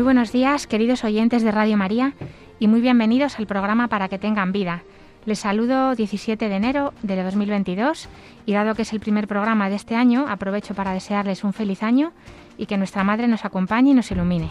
[0.00, 2.14] Muy buenos días, queridos oyentes de Radio María,
[2.58, 4.82] y muy bienvenidos al programa Para que tengan vida.
[5.26, 8.08] Les saludo 17 de enero de 2022
[8.46, 11.82] y dado que es el primer programa de este año, aprovecho para desearles un feliz
[11.82, 12.14] año
[12.56, 14.48] y que nuestra Madre nos acompañe y nos ilumine.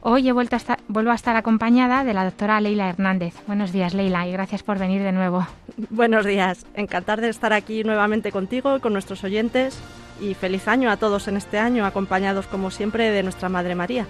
[0.00, 3.34] Hoy he vuelto a estar, vuelvo a estar acompañada de la doctora Leila Hernández.
[3.46, 5.46] Buenos días, Leila, y gracias por venir de nuevo.
[5.90, 9.80] Buenos días, encantar de estar aquí nuevamente contigo, con nuestros oyentes,
[10.20, 14.08] y feliz año a todos en este año, acompañados como siempre de nuestra Madre María.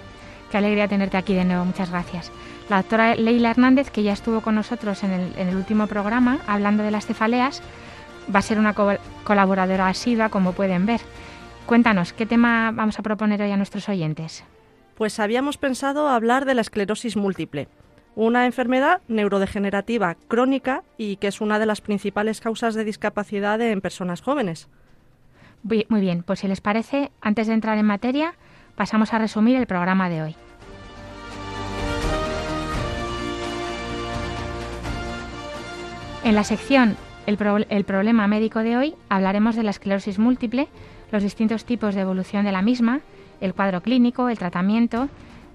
[0.55, 2.31] Qué alegría tenerte aquí de nuevo, muchas gracias.
[2.69, 6.91] La doctora Leila Hernández, que ya estuvo con nosotros en el, último programa hablando de
[6.91, 7.61] las cefaleas,
[8.33, 11.01] va a ser una colaboradora asidua, como pueden ver.
[11.65, 14.45] Cuéntanos, ¿qué tema vamos a proponer hoy a nuestros oyentes?
[14.95, 17.67] Pues habíamos pensado hablar de la esclerosis múltiple,
[18.15, 23.81] una enfermedad neurodegenerativa crónica y que es una de las principales causas de discapacidad en
[23.81, 24.69] personas jóvenes.
[25.63, 28.35] Muy bien, pues si les parece, antes de entrar en materia,
[28.77, 30.35] pasamos a resumir el programa de hoy.
[36.25, 40.67] En la sección el, problema médico de hoy hablaremos de la esclerosis múltiple,
[41.11, 43.01] los distintos tipos de evolución de la misma,
[43.41, 45.07] el cuadro clínico, el tratamiento.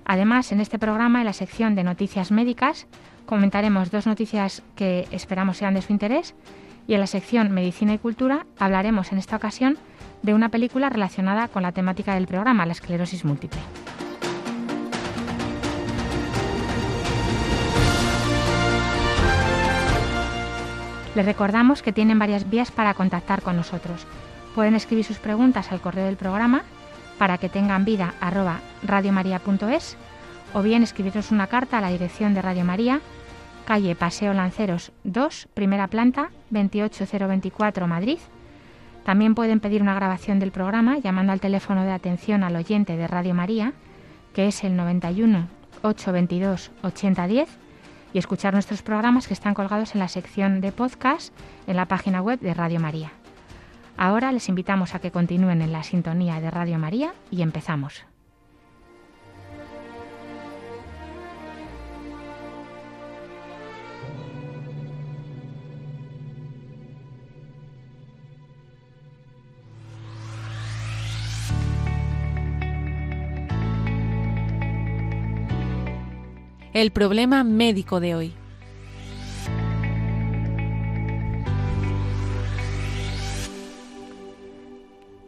[0.05, 2.87] Además, en este programa, en la sección de noticias médicas,
[3.27, 6.37] comentaremos dos noticias que esperamos sean de su interés
[6.87, 9.77] y en la sección Medicina y Cultura hablaremos en esta ocasión
[10.23, 13.61] de una película relacionada con la temática del programa, la esclerosis múltiple.
[21.15, 24.07] Les recordamos que tienen varias vías para contactar con nosotros.
[24.55, 26.63] Pueden escribir sus preguntas al correo del programa
[27.19, 28.15] para que tengan vida
[28.83, 29.97] radiomaria.es
[30.53, 33.01] o bien escribirnos una carta a la dirección de Radio María,
[33.67, 38.19] calle Paseo Lanceros 2, primera planta, 28024 Madrid
[39.05, 43.07] también pueden pedir una grabación del programa llamando al teléfono de atención al oyente de
[43.07, 43.73] Radio María,
[44.35, 45.49] que es el 91
[45.83, 47.49] 822 8010,
[48.13, 51.35] y escuchar nuestros programas que están colgados en la sección de podcast
[51.67, 53.13] en la página web de Radio María.
[53.97, 58.05] Ahora les invitamos a que continúen en la sintonía de Radio María y empezamos.
[76.73, 78.35] El problema médico de hoy.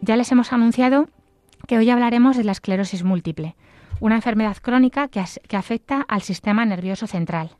[0.01, 1.09] Ya les hemos anunciado
[1.67, 3.57] que hoy hablaremos de la esclerosis múltiple,
[4.01, 5.21] una enfermedad crónica que,
[5.57, 7.57] afecta al sistema nervioso central.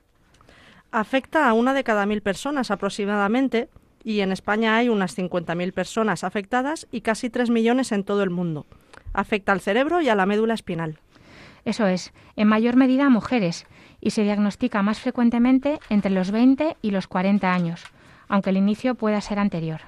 [0.91, 3.69] Afecta a una de cada mil personas aproximadamente
[4.05, 8.31] y en España hay unas 50.000 personas afectadas y casi 3 millones en todo el
[8.31, 8.67] mundo.
[9.13, 10.99] Afecta al cerebro y a la médula espinal.
[11.65, 13.67] Eso es, en mayor medida a mujeres,
[14.03, 17.85] y se diagnostica más frecuentemente entre los 20 y los 40 años,
[18.29, 19.81] aunque el inicio pueda ser anterior.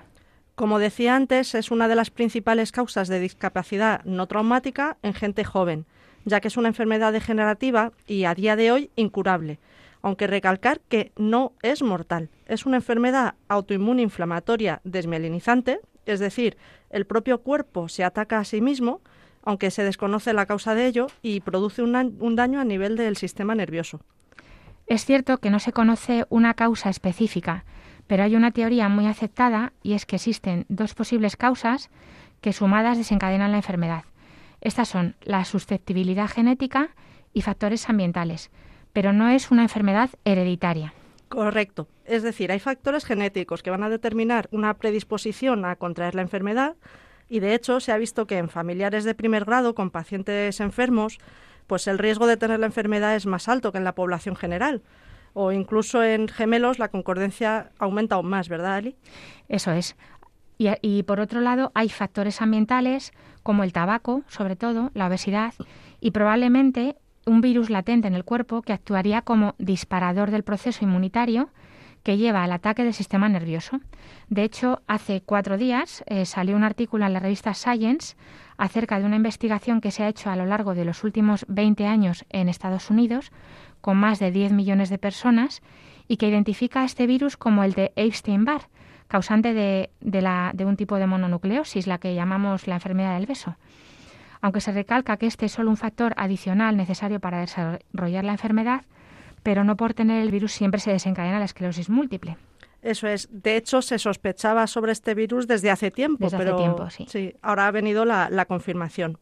[0.55, 5.43] Como decía antes, es una de las principales causas de discapacidad no traumática en gente
[5.43, 5.85] joven,
[6.25, 9.59] ya que es una enfermedad degenerativa y a día de hoy incurable,
[10.01, 12.31] aunque recalcar que no es mortal.
[12.47, 16.57] Es una enfermedad autoinmune inflamatoria desmielinizante, es decir,
[16.91, 19.01] el propio cuerpo se ataca a sí mismo,
[19.45, 23.55] aunque se desconoce la causa de ello y produce un daño a nivel del sistema
[23.55, 24.01] nervioso.
[24.87, 27.65] Es cierto que no se conoce una causa específica,
[28.07, 31.91] pero hay una teoría muy aceptada y es que existen dos posibles causas
[32.41, 34.05] que sumadas desencadenan la enfermedad.
[34.61, 36.91] Estas son la susceptibilidad genética
[37.33, 38.51] y factores ambientales,
[38.93, 40.93] pero no es una enfermedad hereditaria.
[41.29, 41.89] Correcto.
[42.05, 46.77] Es decir, hay factores genéticos que van a determinar una predisposición a contraer la enfermedad,
[47.29, 51.19] y de hecho se ha visto que en familiares de primer grado con pacientes enfermos,
[51.67, 54.83] pues el riesgo de tener la enfermedad es más alto que en la población general.
[55.33, 58.97] O incluso en gemelos la concordancia aumenta aún más, ¿verdad, Ali?
[59.49, 59.97] Eso es.
[60.59, 63.13] Y, y, por otro lado, hay factores ambientales
[63.43, 65.53] como el tabaco, sobre todo, la obesidad,
[66.01, 71.49] y probablemente un virus latente en el cuerpo que actuaría como disparador del proceso inmunitario
[72.05, 73.81] que lleva al ataque del sistema nervioso.
[74.29, 78.15] De hecho, hace cuatro días eh, salió un artículo en la revista Science
[78.57, 81.87] acerca de una investigación que se ha hecho a lo largo de los últimos 20
[81.87, 83.33] años en Estados Unidos
[83.81, 85.63] con más de 10 millones de personas
[86.07, 88.69] y que identifica este virus como el de Epstein-Barr,
[89.09, 93.57] causante de, de, un tipo de mononucleosis, la que llamamos la enfermedad del beso.
[94.43, 98.83] Aunque se recalca que este es solo un factor adicional necesario para desarrollar la enfermedad,
[99.45, 102.37] pero no por tener el virus siempre se desencadena la esclerosis múltiple.
[102.83, 103.29] Eso es.
[103.31, 106.25] De hecho, se sospechaba sobre este virus desde hace tiempo.
[106.25, 107.07] Desde pero, hace tiempo, sí.
[107.09, 109.19] Sí, ahora ha venido la, la, confirmación.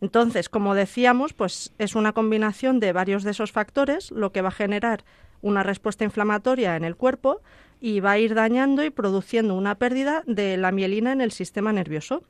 [0.00, 4.48] Entonces, como decíamos, pues es una combinación de varios de esos factores lo que va
[4.48, 5.04] a generar
[5.42, 7.40] una respuesta inflamatoria en el cuerpo
[7.80, 11.72] y va a ir dañando y produciendo una pérdida de la mielina en el sistema
[11.72, 12.22] nervioso.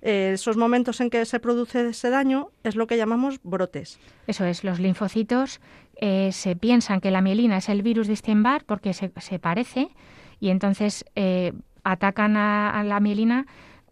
[0.00, 3.98] Eh, esos momentos en que se produce ese daño es lo que llamamos brotes.
[4.26, 5.60] Eso es, los linfocitos
[6.00, 9.08] eh, se piensan que la mielina es el virus de Steinbar porque se,
[9.40, 9.88] parece
[10.38, 11.52] y entonces eh,
[11.82, 13.46] atacan a, la mielina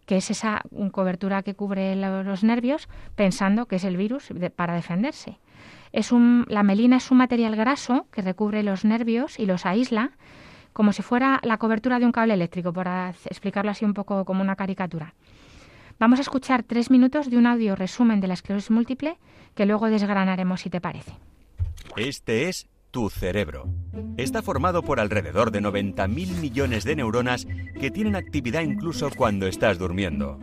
[0.05, 0.61] que es esa
[0.93, 5.37] cobertura que cubre los nervios, pensando que es el virus para defenderse.
[5.91, 6.13] Es
[6.47, 10.11] la melina es un material graso que recubre los nervios y los aísla
[10.71, 12.87] como si fuera la cobertura de un cable eléctrico, por
[13.25, 15.13] explicarlo así un poco como una caricatura.
[15.99, 19.17] Vamos a escuchar tres minutos de un audio resumen de la esclerosis múltiple
[19.55, 21.26] que luego desgranaremos si te parece.
[21.95, 23.69] Este es tu cerebro.
[24.17, 27.47] Está formado por alrededor de 90.000 millones de neuronas
[27.79, 30.39] que tienen actividad incluso cuando estás durmiendo.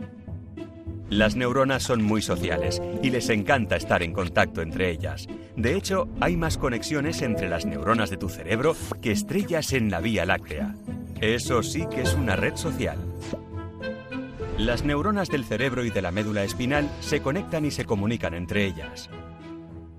[1.09, 5.27] Las neuronas son muy sociales y les encanta estar en contacto entre ellas.
[5.55, 9.99] De hecho, hay más conexiones entre las neuronas de tu cerebro que estrellas en la
[9.99, 10.75] Vía Láctea.
[11.21, 12.97] Eso sí que es una red social.
[14.57, 18.65] Las neuronas del cerebro y de la médula espinal se conectan y se comunican entre
[18.65, 19.09] ellas.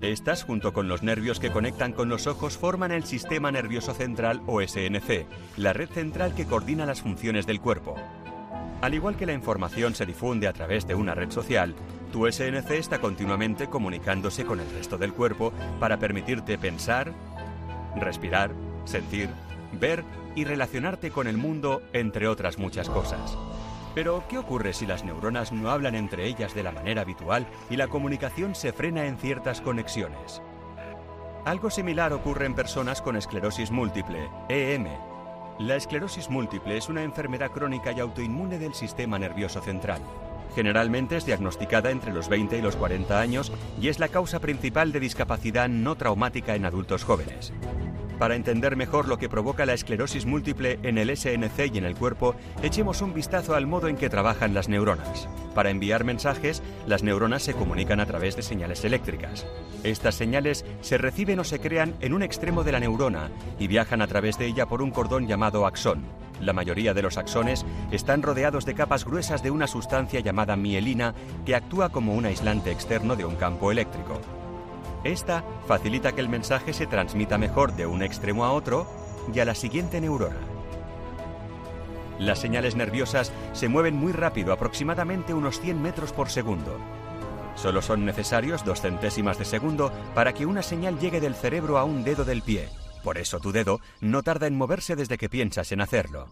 [0.01, 4.43] Estas, junto con los nervios que conectan con los ojos, forman el Sistema Nervioso Central
[4.45, 5.25] o SNC,
[5.57, 7.95] la red central que coordina las funciones del cuerpo.
[8.81, 11.73] Al igual que la información se difunde a través de una red social,
[12.11, 17.11] tu SNC está continuamente comunicándose con el resto del cuerpo para permitirte pensar,
[17.99, 18.51] respirar,
[18.85, 19.29] sentir,
[19.79, 20.03] ver
[20.35, 23.35] y relacionarte con el mundo, entre otras muchas cosas.
[23.97, 27.77] Pero, ¿qué ocurre si las neuronas no hablan entre ellas de la manera habitual y
[27.77, 30.39] la comunicación se frena en ciertas conexiones?
[31.45, 34.85] Algo similar ocurre en personas con esclerosis múltiple, EM,
[35.57, 40.03] la esclerosis múltiple es una enfermedad crónica y autoinmune del sistema nervioso central.
[40.53, 43.51] Generalmente es diagnosticada entre los 20 y los 40 años
[43.81, 47.51] y es la causa principal de discapacidad no traumática en adultos jóvenes.
[48.19, 51.95] Para entender mejor lo que provoca la esclerosis múltiple en el SNC y en el
[51.95, 55.29] cuerpo, echemos un vistazo al modo en que trabajan las neuronas.
[55.53, 59.45] Para enviar mensajes, las neuronas se comunican a través de señales eléctricas.
[59.83, 63.29] Estas señales se reciben o se crean en un extremo de la neurona
[63.59, 66.03] y viajan a través de ella por un cordón llamado axón.
[66.41, 71.13] La mayoría de los axones están rodeados de capas gruesas de una sustancia llamada mielina
[71.45, 74.21] que actúa como un aislante externo de un campo eléctrico.
[75.07, 78.85] Esta facilita que el mensaje se transmita mejor de un extremo a otro
[79.33, 80.35] y a la siguiente neurona.
[82.19, 86.77] Las señales nerviosas se mueven muy rápido, aproximadamente unos 100 metros por segundo.
[87.55, 91.85] Solo son necesarios dos centésimas de segundo para que una señal llegue del cerebro a
[91.85, 92.67] un dedo del pie.
[93.01, 96.27] Por eso tu dedo no tarda en moverse desde que piensas en hacerlo.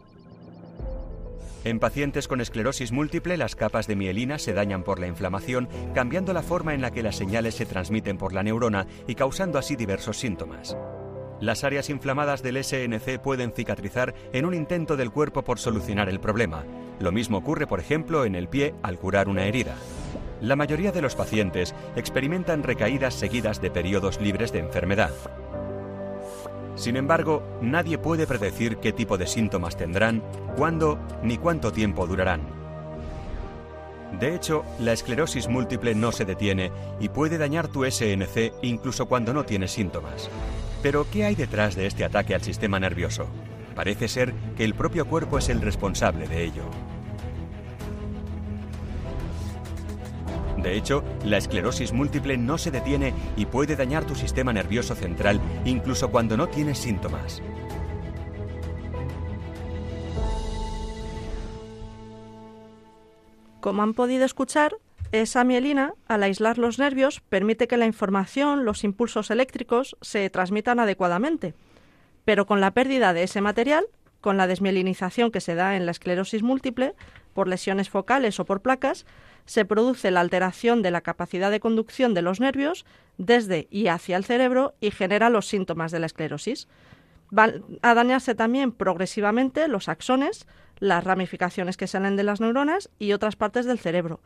[1.66, 6.32] En pacientes con esclerosis múltiple, las capas de mielina se dañan por la inflamación, cambiando
[6.32, 9.76] la forma en la que las señales se transmiten por la neurona y causando así
[9.76, 10.78] diversos síntomas.
[11.42, 16.20] Las áreas inflamadas del SNC pueden cicatrizar en un intento del cuerpo por solucionar el
[16.20, 16.64] problema.
[17.00, 19.76] Lo mismo ocurre, por ejemplo, en el pie al curar una herida.
[20.42, 25.14] La mayoría de los pacientes experimentan recaídas seguidas de periodos libres de enfermedad.
[26.76, 30.22] Sin embargo, nadie puede predecir qué tipo de síntomas tendrán,
[30.58, 32.42] cuándo ni cuánto tiempo durarán.
[34.20, 39.34] De hecho, la esclerosis múltiple no se detiene y puede dañar tu SNC incluso cuando
[39.34, 40.30] no tienes síntomas.
[40.82, 43.28] Pero, ¿qué hay detrás de este ataque al sistema nervioso?
[43.76, 46.64] Parece ser que el propio cuerpo es el responsable de ello.
[50.66, 55.40] De hecho, la esclerosis múltiple no se detiene y puede dañar tu sistema nervioso central
[55.64, 57.44] incluso cuando no tienes síntomas.
[63.62, 64.78] Como han podido escuchar,
[65.12, 70.80] esa mielina, al aislar los nervios, permite que la información, los impulsos eléctricos, se transmitan
[70.80, 71.54] adecuadamente.
[72.26, 73.86] Pero con la pérdida de ese material,
[74.20, 76.96] con la desmielinización que se da en la esclerosis múltiple,
[77.36, 79.06] por lesiones focales o por placas,
[79.46, 82.86] se produce la alteración de la capacidad de conducción de los nervios
[83.18, 86.68] desde y hacia el cerebro y genera los síntomas de la esclerosis.
[87.32, 90.48] Van a dañarse también progresivamente los axones,
[90.80, 94.22] las ramificaciones que salen de las neuronas y otras partes del cerebro.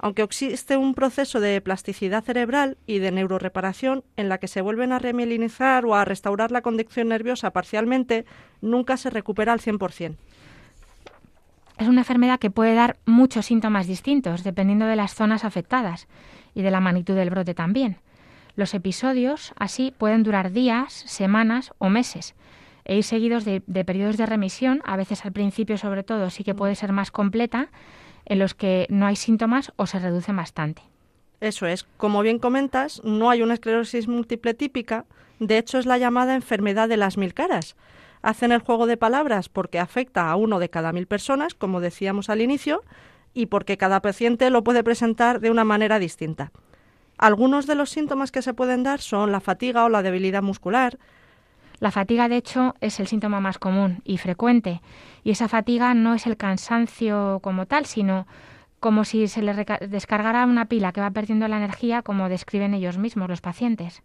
[0.00, 4.92] Aunque existe un proceso de plasticidad cerebral y de neuroreparación en la que se vuelven
[4.92, 8.24] a remielinizar o a restaurar la conducción nerviosa parcialmente,
[8.60, 10.16] nunca se recupera al 100%.
[11.78, 16.08] Es una enfermedad que puede dar muchos síntomas distintos dependiendo de las zonas afectadas
[16.54, 17.98] y de la magnitud del brote también.
[18.56, 22.34] Los episodios así pueden durar días, semanas o meses
[22.84, 26.54] e ir seguidos de, periodos de remisión, a veces al principio sobre todo sí que
[26.54, 27.68] puede ser más completa,
[28.24, 30.82] en los que no hay síntomas o se reducen bastante.
[31.40, 35.04] Eso es, como bien comentas, no hay una esclerosis múltiple típica,
[35.38, 37.76] de hecho es la llamada enfermedad de las mil caras.
[38.22, 42.30] Hacen el juego de palabras porque afecta a uno de cada mil personas, como decíamos
[42.30, 42.82] al inicio,
[43.34, 46.50] y porque cada paciente lo puede presentar de una manera distinta.
[47.18, 50.98] Algunos de los síntomas que se pueden dar son la fatiga o la debilidad muscular,
[51.80, 54.82] la fatiga, de hecho, es el síntoma más común y frecuente,
[55.22, 58.26] y esa fatiga no es el cansancio como tal, sino
[58.80, 59.54] como si se le
[59.88, 64.02] descargara una pila que va perdiendo la energía, como describen ellos mismos los pacientes.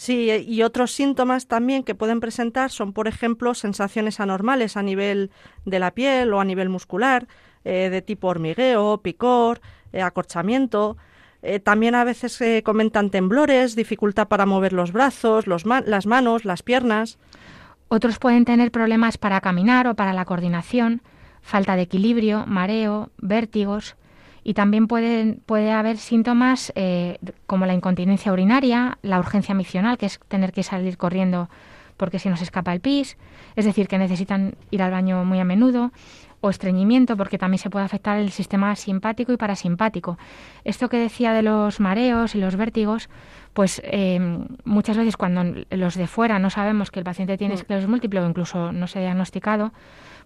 [0.00, 5.30] Sí, y otros síntomas también que pueden presentar son, por ejemplo, sensaciones anormales a nivel
[5.66, 7.28] de la piel o a nivel muscular,
[7.64, 9.60] eh, de tipo hormigueo, picor,
[9.92, 10.96] eh, acorchamiento,
[11.42, 16.62] eh, también a veces se comentan temblores, dificultad para mover los brazos, las manos, las
[16.62, 17.18] piernas.
[17.88, 21.02] Otros pueden tener problemas para caminar o para la coordinación,
[21.42, 23.96] falta de equilibrio, mareo, vértigos
[24.50, 30.06] y también pueden, puede haber síntomas eh, como la incontinencia urinaria, la urgencia miccional, que
[30.06, 31.48] es tener que salir corriendo
[31.96, 33.16] porque si nos escapa el pis,
[33.54, 35.92] es decir, que necesitan ir al baño muy a menudo,
[36.40, 40.18] o estreñimiento, porque también se puede afectar el sistema simpático y parasimpático.
[40.64, 43.08] Esto que decía de los mareos y los vértigos,
[43.52, 47.58] pues em, muchas veces cuando los de fuera no sabemos que el paciente tiene mm.
[47.58, 49.72] esclerosis múltiple o incluso no se ha diagnosticado,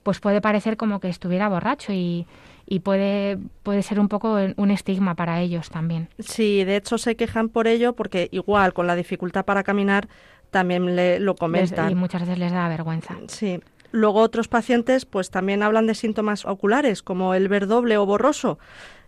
[0.05, 2.27] pues puede parecer como que estuviera borracho y,
[2.67, 6.09] y puede, puede ser un poco un estigma para ellos también.
[6.21, 10.09] Sí, de hecho se quejan por ello porque igual con la dificultad para caminar
[10.51, 11.91] también le, lo comentan.
[11.91, 13.17] y muchas veces les da vergüenza.
[13.27, 13.61] Sí.
[13.91, 18.59] Luego otros pacientes pues también hablan de síntomas oculares como el ver doble o borroso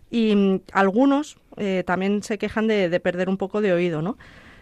[0.09, 4.17] y mm, algunos eh, también se quejan de, perder un poco de oído, ¿no?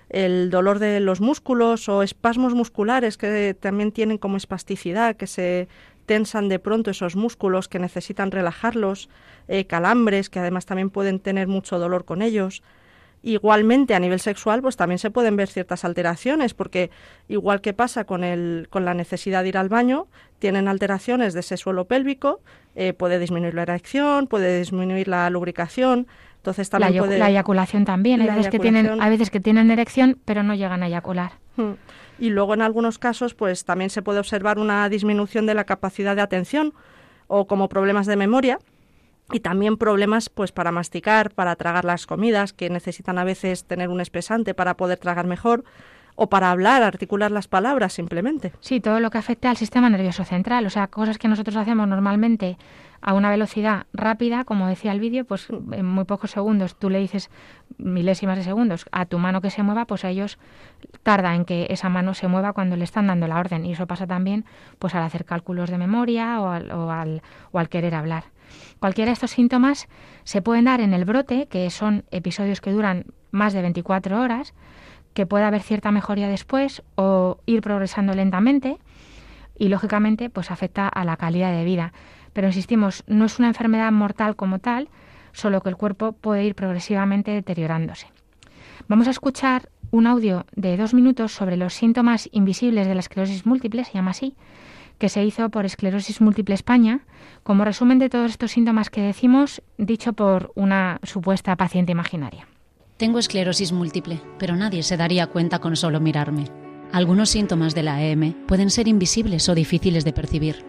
[0.09, 5.67] El dolor de los músculos o espasmos musculares que también tienen como espasticidad, que se
[6.05, 9.09] tensan de pronto esos músculos que necesitan relajarlos,
[9.47, 12.63] eh, calambres que además también pueden tener mucho dolor con ellos.
[13.23, 16.91] Igualmente, a nivel sexual, pues también se pueden ver ciertas alteraciones, porque
[17.27, 20.07] igual que pasa con, el, con la necesidad de ir al baño,
[20.37, 22.41] tienen alteraciones de ese suelo pélvico,
[22.75, 26.05] eh, puede disminuir la erección, puede disminuir la lubricación,
[26.37, 27.17] entonces también la, puede...
[27.17, 30.83] La eyaculación también, hay veces, que tienen, hay veces que tienen erección, pero no llegan
[30.83, 31.31] a eyacular.
[31.55, 31.71] Hmm.
[32.19, 36.15] Y luego en algunos casos, pues también se puede observar una disminución de la capacidad
[36.15, 36.73] de atención
[37.27, 38.59] o como problemas de memoria,
[39.31, 43.89] y también problemas pues para masticar, para tragar las comidas, que necesitan a veces tener
[43.89, 45.63] un espesante para poder tragar mejor
[46.15, 48.53] o para hablar, articular las palabras simplemente.
[48.61, 51.87] Sí, todo lo que afecte al sistema nervioso central, o sea, cosas que nosotros hacemos
[51.87, 52.57] normalmente
[53.01, 56.99] a una velocidad rápida, como decía el vídeo, pues en muy pocos segundos tú le
[56.99, 57.29] dices
[57.77, 60.39] milésimas de segundos a tu mano que se mueva, pues a ellos
[61.03, 63.85] tarda en que esa mano se mueva cuando le están dando la orden y eso
[63.85, 64.45] pasa también
[64.79, 68.23] pues al hacer cálculos de memoria o al, o al, o al querer hablar.
[68.79, 69.87] Cualquiera de estos síntomas
[70.23, 74.53] se pueden dar en el brote, que son episodios que duran más de 24 horas,
[75.15, 78.77] que puede haber cierta mejoría después o ir progresando lentamente
[79.57, 81.93] y lógicamente pues afecta a la calidad de vida.
[82.33, 84.89] Pero insistimos, no es una enfermedad mortal como tal,
[85.31, 88.07] solo que el cuerpo puede ir progresivamente deteriorándose.
[88.89, 93.45] Vamos a escuchar un audio de dos minutos sobre los síntomas invisibles de la esclerosis
[93.45, 94.35] múltiple, se llama así,
[94.97, 97.01] que se hizo por Esclerosis Múltiple España,
[97.43, 102.47] como resumen de todos estos síntomas que decimos, dicho por una supuesta paciente imaginaria.
[102.97, 106.45] Tengo esclerosis múltiple, pero nadie se daría cuenta con solo mirarme.
[106.93, 110.63] Algunos síntomas de la EM pueden ser invisibles o difíciles de percibir.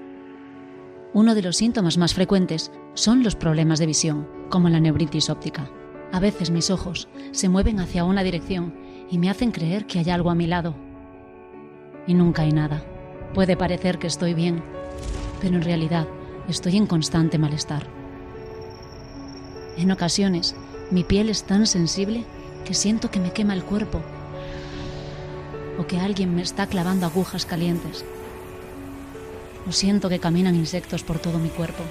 [1.14, 5.70] Uno de los síntomas más frecuentes son los problemas de visión, como la neuritis óptica.
[6.12, 8.74] A veces mis ojos se mueven hacia una dirección
[9.08, 10.74] y me hacen creer que hay algo a mi lado.
[12.08, 12.82] Y nunca hay nada.
[13.34, 14.64] Puede parecer que estoy bien,
[15.40, 16.08] pero en realidad
[16.48, 17.86] estoy en constante malestar.
[19.76, 20.56] En ocasiones,
[20.90, 22.24] mi piel es tan sensible
[22.64, 24.02] que siento que me quema el cuerpo
[25.78, 28.04] o que alguien me está clavando agujas calientes.
[29.68, 31.82] O siento que caminan insectos por todo mi cuerpo.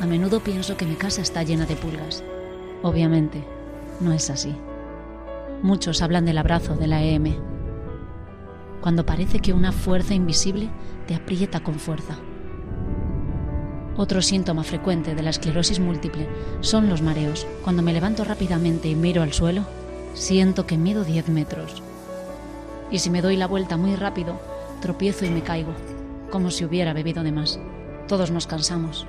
[0.00, 2.24] A menudo pienso que mi casa está llena de pulgas.
[2.82, 3.44] Obviamente,
[4.00, 4.54] no es así.
[5.62, 7.36] Muchos hablan del abrazo de la EM,
[8.80, 10.70] cuando parece que una fuerza invisible
[11.06, 12.16] te aprieta con fuerza.
[13.96, 16.28] Otro síntoma frecuente de la esclerosis múltiple
[16.60, 17.46] son los mareos.
[17.64, 19.64] Cuando me levanto rápidamente y miro al suelo,
[20.14, 21.82] siento que mido 10 metros.
[22.90, 24.40] Y si me doy la vuelta muy rápido,
[24.80, 25.74] tropiezo y me caigo,
[26.30, 27.60] como si hubiera bebido de más.
[28.08, 29.06] Todos nos cansamos,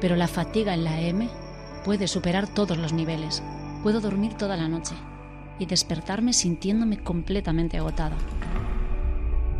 [0.00, 1.28] pero la fatiga en la EM
[1.84, 3.42] puede superar todos los niveles.
[3.82, 4.94] Puedo dormir toda la noche
[5.58, 8.16] y despertarme sintiéndome completamente agotada.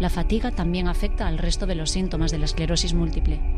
[0.01, 3.54] La fatiga también afecta al resto de los síntomas de la esclerosis múltiple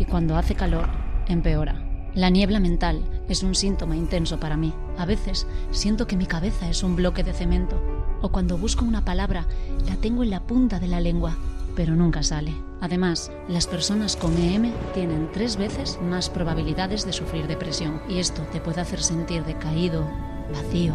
[0.00, 0.88] y cuando hace calor
[1.28, 1.86] empeora.
[2.14, 4.72] La niebla mental es un síntoma intenso para mí.
[4.98, 7.80] A veces siento que mi cabeza es un bloque de cemento
[8.20, 9.46] o cuando busco una palabra
[9.86, 11.36] la tengo en la punta de la lengua,
[11.76, 12.52] pero nunca sale.
[12.80, 18.42] Además, las personas con EM tienen tres veces más probabilidades de sufrir depresión y esto
[18.50, 20.04] te puede hacer sentir decaído,
[20.52, 20.94] vacío,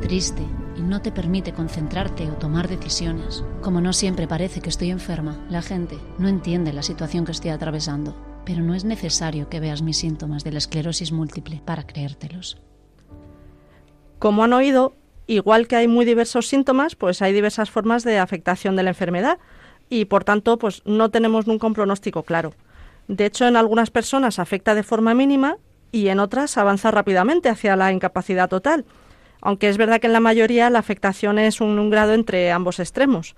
[0.00, 0.42] triste
[0.76, 3.44] y no te permite concentrarte o tomar decisiones.
[3.60, 7.50] Como no siempre parece que estoy enferma, la gente no entiende la situación que estoy
[7.50, 12.60] atravesando, pero no es necesario que veas mis síntomas de la esclerosis múltiple para creértelos.
[14.18, 14.94] Como han oído,
[15.26, 19.38] igual que hay muy diversos síntomas, pues hay diversas formas de afectación de la enfermedad
[19.88, 22.54] y por tanto pues no tenemos nunca un pronóstico claro.
[23.08, 25.56] De hecho, en algunas personas afecta de forma mínima
[25.90, 28.86] y en otras avanza rápidamente hacia la incapacidad total
[29.42, 33.34] aunque es verdad que en la mayoría la afectación es un, grado entre ambos extremos.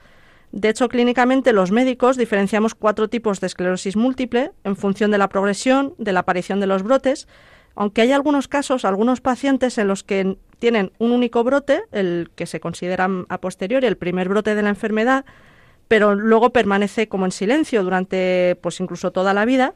[0.52, 5.28] De hecho, clínicamente los médicos diferenciamos cuatro tipos de esclerosis múltiple en función de la
[5.28, 7.26] progresión, de la aparición de los brotes,
[7.75, 12.46] aunque hay algunos casos, algunos pacientes en los que tienen un único brote, el que
[12.46, 15.25] se considera a posteriori el primer brote de la enfermedad,
[15.88, 19.75] pero luego permanece como en silencio durante pues incluso toda la vida,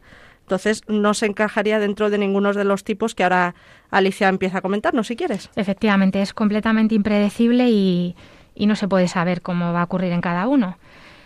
[0.48, 3.54] entonces no se encajaría dentro de ninguno de los tipos que ahora
[3.90, 5.50] Alicia empieza a comentarnos, si quieres.
[5.56, 8.16] Efectivamente, es completamente impredecible y,
[8.54, 10.78] y no se puede saber cómo va a ocurrir en cada uno.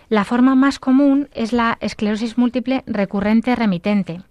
[0.09, 4.23] La forma más común es la esclerosis múltiple recurrente remitente.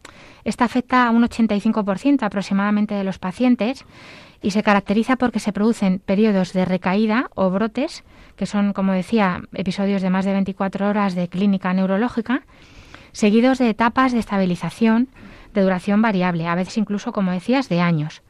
[0.44, 3.86] Esta afecta a un 85% aproximadamente de los pacientes
[4.42, 8.04] y se caracteriza porque se producen periodos de recaída o brotes,
[8.36, 12.42] que son, como decía, episodios de más de 24 horas de clínica neurológica,
[13.12, 15.10] seguidos de etapas de estabilización
[15.54, 18.22] de duración variable, a veces incluso, como decías, de años.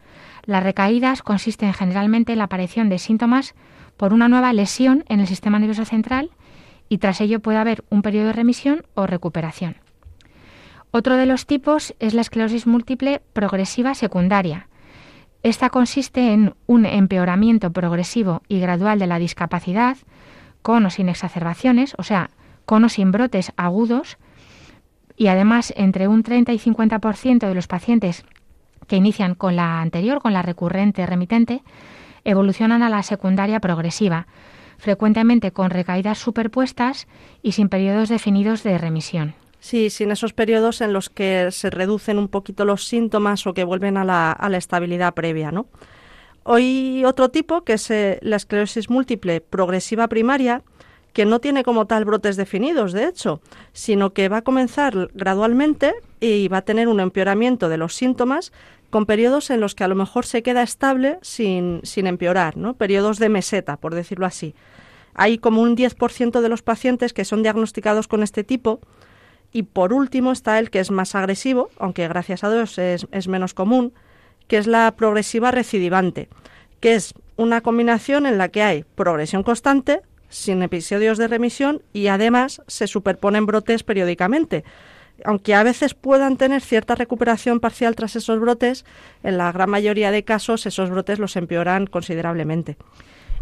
[0.46, 3.54] Las recaídas consisten generalmente en la aparición de síntomas
[3.98, 6.32] por una nueva lesión en el sistema nervioso central
[6.90, 9.78] y tras ello puede haber un periodo de remisión o recuperación.
[10.92, 14.68] Otro de los tipos es la esclerosis múltiple progresiva secundaria.
[15.44, 19.98] Esta consiste en un empeoramiento progresivo y gradual de la discapacidad,
[20.62, 22.30] con o sin exacerbaciones, o sea,
[22.66, 24.18] con o sin brotes agudos,
[25.18, 28.26] y además entre un 30 y 50% de los pacientes
[28.88, 31.64] que inician con la anterior, con la recurrente remitente,
[32.24, 34.28] evolucionan a la secundaria progresiva,
[34.78, 37.08] frecuentemente con recaídas superpuestas
[37.42, 39.36] y sin periodos definidos de remisión.
[39.60, 43.64] Sí, sin esos periodos en los que se reducen un poquito los síntomas o que
[43.64, 45.68] vuelven a la, estabilidad previa, ¿no?
[46.44, 50.64] Hoy otro tipo, que es eh, la esclerosis múltiple progresiva primaria,
[51.14, 53.42] que no tiene como tal brotes definidos, de hecho,
[53.74, 58.52] sino que va a comenzar gradualmente y va a tener un empeoramiento de los síntomas
[58.90, 62.76] con periodos en los que a lo mejor se queda estable sin, sin empeorar, ¿no?
[62.76, 64.54] Periodos de meseta, por decirlo así.
[65.14, 68.80] Hay como un 10% de los pacientes que son diagnosticados con este tipo
[69.52, 73.28] y por último está el que es más agresivo, aunque gracias a Dios es, es
[73.28, 73.94] menos común,
[74.48, 76.30] que es la progresiva recidivante,
[76.80, 82.08] que es una combinación en la que hay progresión constante, sin episodios de remisión y
[82.08, 84.64] además se superponen brotes periódicamente.
[85.24, 88.86] Aunque a veces puedan tener cierta recuperación parcial tras esos brotes,
[89.22, 92.78] en la gran mayoría de casos esos brotes los empeoran considerablemente.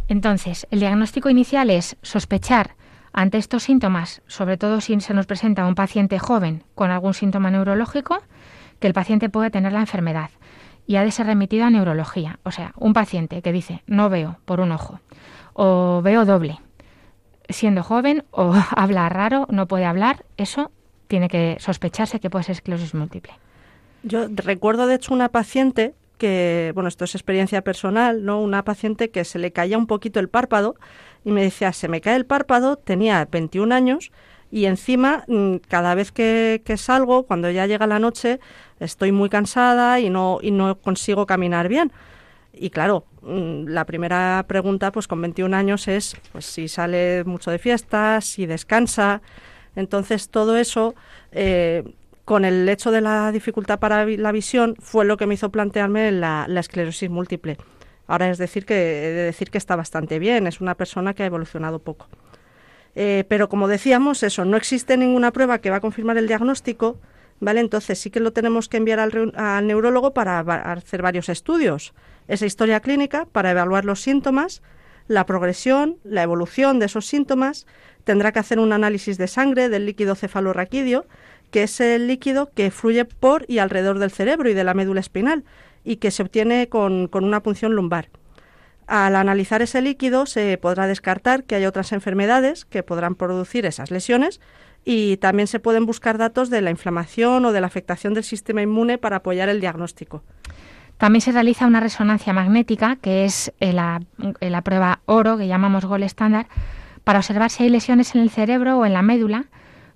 [0.10, 2.76] Entonces, el diagnóstico inicial es sospechar
[3.14, 7.52] ante estos síntomas, sobre todo si se nos presenta un paciente joven con algún síntoma
[7.52, 8.22] neurológico,
[8.80, 10.32] que el paciente puede tener la enfermedad
[10.86, 12.40] y ha de ser remitido a neurología.
[12.44, 15.00] O sea, un paciente que dice no veo por un ojo
[15.54, 16.60] o veo doble
[17.50, 20.72] siendo joven o habla raro, no puede hablar, eso
[21.08, 23.34] tiene que sospecharse que puede ser esclerosis múltiple.
[24.04, 28.42] Yo recuerdo, de hecho, una paciente que, bueno, esto es experiencia personal, ¿no?
[28.42, 30.76] Una paciente que se le caía un poquito el párpado
[31.26, 34.12] y me decía, se me cae el párpado, tenía 21 años
[34.52, 38.40] y encima, mm, cada vez que, que, salgo, cuando ya llega la noche,
[38.80, 41.92] estoy muy cansada y no, y no consigo caminar bien.
[42.62, 47.52] Y claro, mm, la primera pregunta, pues con 21 años, es pues, si sale mucho
[47.52, 49.22] de fiestas, si descansa.
[49.78, 50.94] Entonces, todo eso,
[51.32, 51.86] eh,
[52.26, 56.12] con el hecho de la dificultad para la visión, fue lo que me hizo plantearme
[56.12, 57.56] la, esclerosis múltiple.
[58.08, 61.28] Ahora es decir que, de decir que está bastante bien, es una persona que ha
[61.28, 62.10] evolucionado poco.
[62.94, 66.98] Eh, pero como decíamos, eso, no existe ninguna prueba que va a confirmar el diagnóstico,
[67.40, 67.62] ¿vale?
[67.62, 70.40] Entonces sí que lo tenemos que enviar al, al neurólogo para
[70.74, 71.94] hacer varios estudios.
[72.30, 74.62] Esa historia clínica para evaluar los síntomas,
[75.08, 77.66] la progresión, la evolución de esos síntomas.
[78.04, 81.08] Tendrá que hacer un análisis de sangre del líquido cefalorraquídeo,
[81.50, 85.00] que es el líquido que fluye por y alrededor del cerebro y de la médula
[85.00, 85.44] espinal
[85.84, 88.10] y que se obtiene con, con una punción lumbar.
[88.86, 93.90] Al analizar ese líquido se podrá descartar que hay otras enfermedades que podrán producir esas
[93.90, 94.40] lesiones
[94.86, 98.62] y también se pueden buscar datos de la inflamación o de la afectación del sistema
[98.62, 100.24] inmune para apoyar el diagnóstico.
[101.00, 104.02] También se realiza una resonancia magnética, que es eh, la,
[104.42, 106.48] eh, la prueba oro, que llamamos gol estándar,
[107.06, 109.46] para observar si hay lesiones en el cerebro o en la médula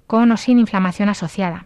[0.08, 1.66] con o sin inflamación asociada.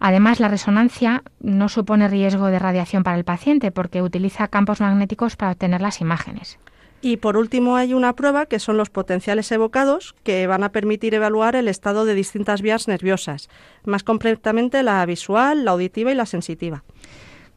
[0.00, 5.36] Además, la resonancia no supone riesgo de radiación para el paciente porque utiliza campos magnéticos
[5.36, 6.58] para obtener las imágenes.
[7.00, 11.14] Y por último hay una prueba que son los potenciales evocados que van a permitir
[11.14, 13.48] evaluar el estado de distintas vías nerviosas,
[13.84, 16.84] más concretamente la visual, la auditiva y la sensitiva.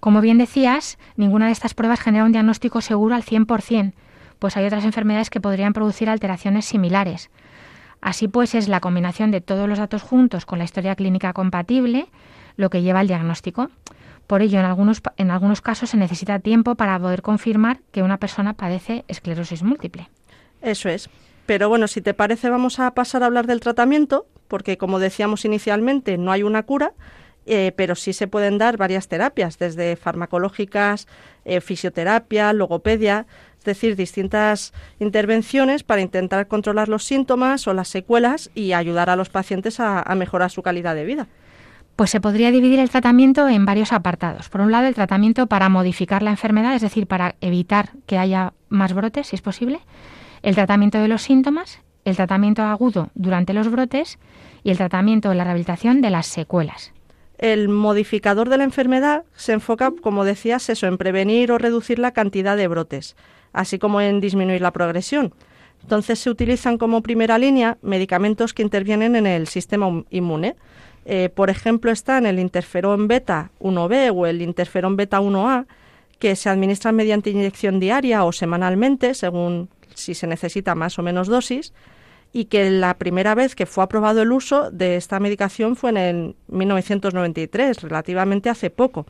[0.01, 3.93] Como bien decías, ninguna de estas pruebas genera un diagnóstico seguro al 100%,
[4.39, 7.29] pues hay otras enfermedades que podrían producir alteraciones similares.
[8.01, 12.07] Así pues, es la combinación de todos los datos juntos con la historia clínica compatible
[12.57, 13.69] lo que lleva al diagnóstico.
[14.25, 18.17] Por ello, en algunos, en algunos casos se necesita tiempo para poder confirmar que una
[18.17, 20.09] persona padece esclerosis múltiple.
[20.63, 21.11] Eso es.
[21.45, 25.45] Pero bueno, si te parece, vamos a pasar a hablar del tratamiento, porque como decíamos
[25.45, 26.93] inicialmente, no hay una cura,
[27.45, 31.07] eh, pero sí se pueden dar varias terapias, desde farmacológicas,
[31.45, 33.25] eh, fisioterapia, logopedia,
[33.59, 39.15] es decir, distintas intervenciones para intentar controlar los síntomas o las secuelas y ayudar a
[39.15, 41.27] los pacientes a mejorar su calidad de vida.
[41.95, 44.49] Pues se podría dividir el tratamiento en varios apartados.
[44.49, 48.53] Por un lado, el tratamiento para modificar la enfermedad, es decir, para evitar que haya
[48.69, 49.81] más brotes, si es posible,
[50.41, 54.17] el tratamiento de los síntomas, el tratamiento agudo durante los brotes
[54.63, 56.91] y el tratamiento de la rehabilitación de las secuelas.
[57.41, 62.11] El modificador de la enfermedad se enfoca, como decías, eso, en prevenir o reducir la
[62.11, 63.15] cantidad de brotes,
[63.51, 65.33] así como en disminuir la progresión.
[65.81, 70.55] Entonces se utilizan como primera línea medicamentos que intervienen en el sistema inmune,
[71.05, 75.65] eh, por ejemplo, están el interferón beta 1B o el interferón beta 1A,
[76.19, 81.27] que se administran mediante inyección diaria o semanalmente, según si se necesita más o menos
[81.27, 81.73] dosis,
[82.33, 86.35] y que la primera vez que fue aprobado el uso de esta medicación fue en
[86.47, 89.05] 1993, relativamente hace poco.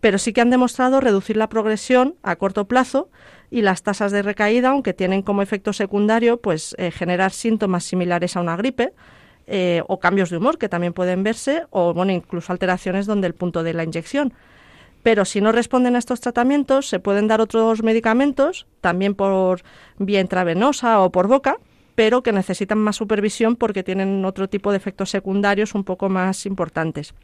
[0.00, 3.08] Pero sí que han demostrado reducir la progresión a corto plazo
[3.50, 8.36] y las tasas de recaída, aunque tienen como efecto secundario pues eh, generar síntomas similares
[8.36, 8.92] a una gripe,
[9.46, 13.34] eh, o cambios de humor que también pueden verse, o bueno, incluso alteraciones donde el
[13.34, 14.32] punto de la inyección.
[15.02, 19.62] Pero si no responden a estos tratamientos, se pueden dar otros medicamentos, también por
[19.98, 21.58] vía intravenosa o por boca,
[21.94, 26.46] pero que necesitan más supervisión porque tienen otro tipo de efectos secundarios un poco más
[26.46, 27.14] importantes.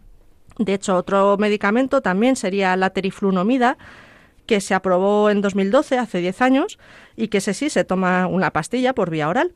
[0.59, 3.79] De hecho, otro medicamento también sería la teriflunomida,
[4.47, 6.79] que se aprobó en 2012, hace 10 años,
[7.17, 9.55] y que ese sí se toma una pastilla por vía oral.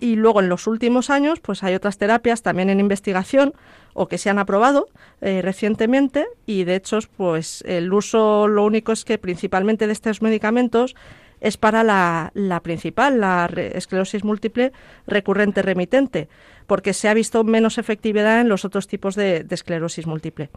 [0.00, 3.54] Y luego en los últimos años, pues hay otras terapias también en investigación
[3.94, 4.88] o que se han aprobado
[5.20, 10.22] eh, recientemente y de hecho, pues el uso lo único es que principalmente de estos
[10.22, 10.96] medicamentos
[11.42, 14.72] es para la, principal, la esclerosis múltiple
[15.08, 16.28] recurrente remitente,
[16.68, 20.50] porque se ha visto menos efectividad en los otros tipos de, esclerosis múltiple.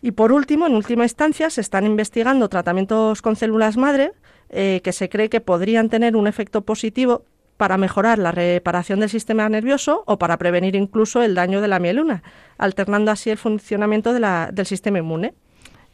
[0.00, 4.12] Y por último, en última instancia, se están investigando tratamientos con células madre
[4.48, 7.24] eh, que se cree que podrían tener un efecto positivo
[7.58, 11.80] para mejorar la reparación del sistema nervioso o para prevenir incluso el daño de la
[11.80, 12.22] mieluna,
[12.56, 15.34] alternando así el funcionamiento del sistema inmune.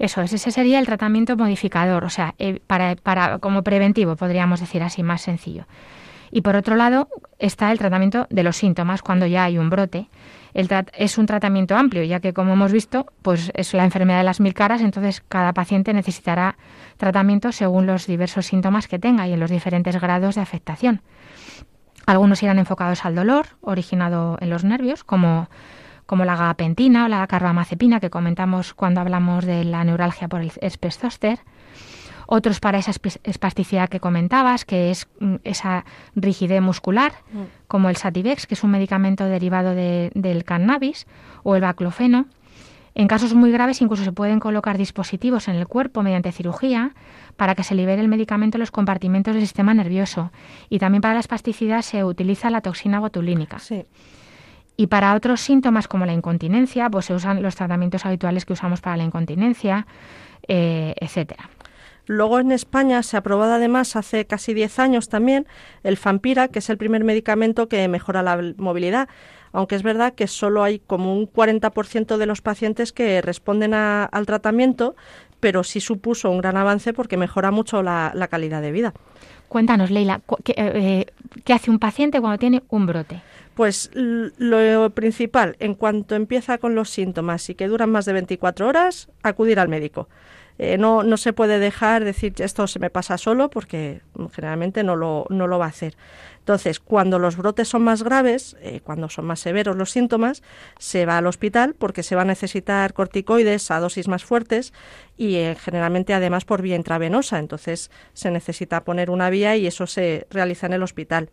[0.03, 5.05] Eso ese sería el tratamiento modificador, o sea, eh, para, como preventivo, podríamos decir así,
[5.05, 5.67] más sencillo.
[6.33, 7.07] Y por otro lado
[7.38, 10.09] está el tratamiento de los síntomas cuando ya hay un brote.
[10.55, 14.41] Es un tratamiento amplio, ya que como hemos visto, pues es la enfermedad de las
[14.41, 16.57] mil caras, entonces cada paciente necesitará
[16.97, 21.01] tratamiento según los diversos síntomas que tenga y en los diferentes grados de afectación.
[22.07, 25.49] Algunos irán enfocados al dolor originado en los nervios, como,
[26.12, 30.53] como la gabapentina o la carbamazepina que comentamos cuando hablamos de la neuralgia por el
[30.61, 31.01] herpes
[32.27, 32.92] Otros para esa
[33.25, 37.66] espasticidad que comentabas, que es mm, esa rigidez muscular, mm.
[37.66, 41.07] como el Sativex, que es un medicamento derivado del cannabis,
[41.44, 42.27] o el baclofeno.
[42.94, 46.94] En casos muy graves incluso se pueden colocar dispositivos en el cuerpo mediante cirugía
[47.38, 50.31] para que se libere el medicamento en los compartimentos del sistema nervioso.
[50.68, 53.57] Y también para la espasticidad se utiliza la toxina botulínica.
[54.77, 58.81] Y para otros síntomas como la incontinencia, pues se usan los tratamientos habituales que usamos
[58.81, 59.87] para la incontinencia,
[60.49, 61.51] eh, etcétera.
[62.07, 65.47] Luego en España se ha aprobado además hace casi 10 años también
[65.85, 69.09] el Fampira, que es el primer medicamento que mejora la movilidad
[69.53, 74.27] aunque es verdad que solo hay como un 40% de los pacientes que responden al
[74.27, 74.97] tratamiento,
[75.41, 78.95] pero sí supuso un gran avance porque mejora mucho la, calidad de vida.
[79.49, 81.07] Cuéntanos, Leila, ¿qué, eh,
[81.45, 83.21] ¿qué hace un paciente cuando tiene un brote?
[83.55, 88.67] Pues lo principal, en cuanto empieza con los síntomas y que duran más de 24
[88.67, 90.09] horas, acudir al médico.
[90.59, 94.97] Eh, no, no se puede dejar decir esto se me pasa solo porque generalmente no
[94.97, 95.97] lo, no lo va a hacer.
[96.38, 100.43] Entonces, cuando los brotes son más graves, eh, cuando son más severos los síntomas,
[100.79, 104.73] se va al hospital porque se va a necesitar corticoides a dosis más fuertes
[105.17, 107.38] y eh, generalmente además por vía intravenosa.
[107.38, 111.29] Entonces, se necesita poner una vía y eso se realiza en el hospital.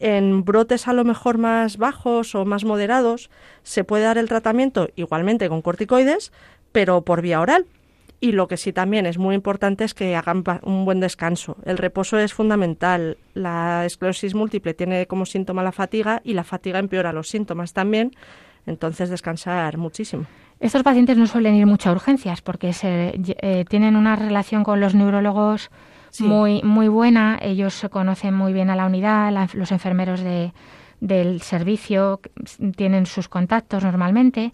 [0.00, 3.30] En brotes a lo mejor más bajos o más moderados
[3.62, 6.32] se puede dar el tratamiento igualmente con corticoides,
[6.72, 7.66] pero por vía oral,
[8.24, 11.58] y lo que sí también es muy importante es que hagan un buen descanso.
[11.66, 13.18] El reposo es fundamental.
[13.34, 18.12] La esclerosis múltiple tiene como síntoma la fatiga y la fatiga empeora los síntomas también.
[18.64, 20.24] Entonces descansar muchísimo.
[20.58, 24.80] Estos pacientes no suelen ir mucho a urgencias porque se, eh, tienen una relación con
[24.80, 25.70] los neurólogos
[26.20, 27.38] muy, muy buena.
[27.40, 30.52] Ellos se conocen muy bien a la unidad, los enfermeros de,
[31.00, 32.20] del servicio
[32.76, 34.52] tienen sus contactos normalmente.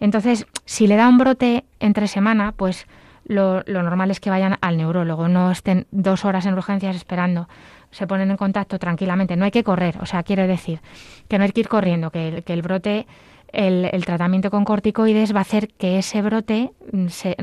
[0.00, 2.86] Entonces, si le da un brote entre semana, pues
[3.24, 7.48] lo, normal es que vayan al neurólogo, no estén dos horas en urgencias esperando.
[7.90, 9.36] Se ponen en contacto tranquilamente.
[9.36, 10.80] No hay que correr, o sea, quiero decir
[11.28, 13.06] que no hay que ir corriendo, que, el brote
[13.52, 17.36] el, tratamiento con corticoides va a hacer que ese brote mm, se,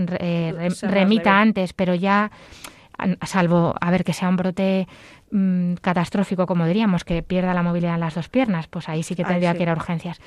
[0.81, 2.31] remita antes, pero ya,
[3.25, 4.87] salvo, a ver, que sea un brote
[5.31, 9.15] mm, catastrófico, como diríamos, que pierda la movilidad en las dos piernas, pues ahí sí
[9.15, 10.19] que tendría que ir a urgencias.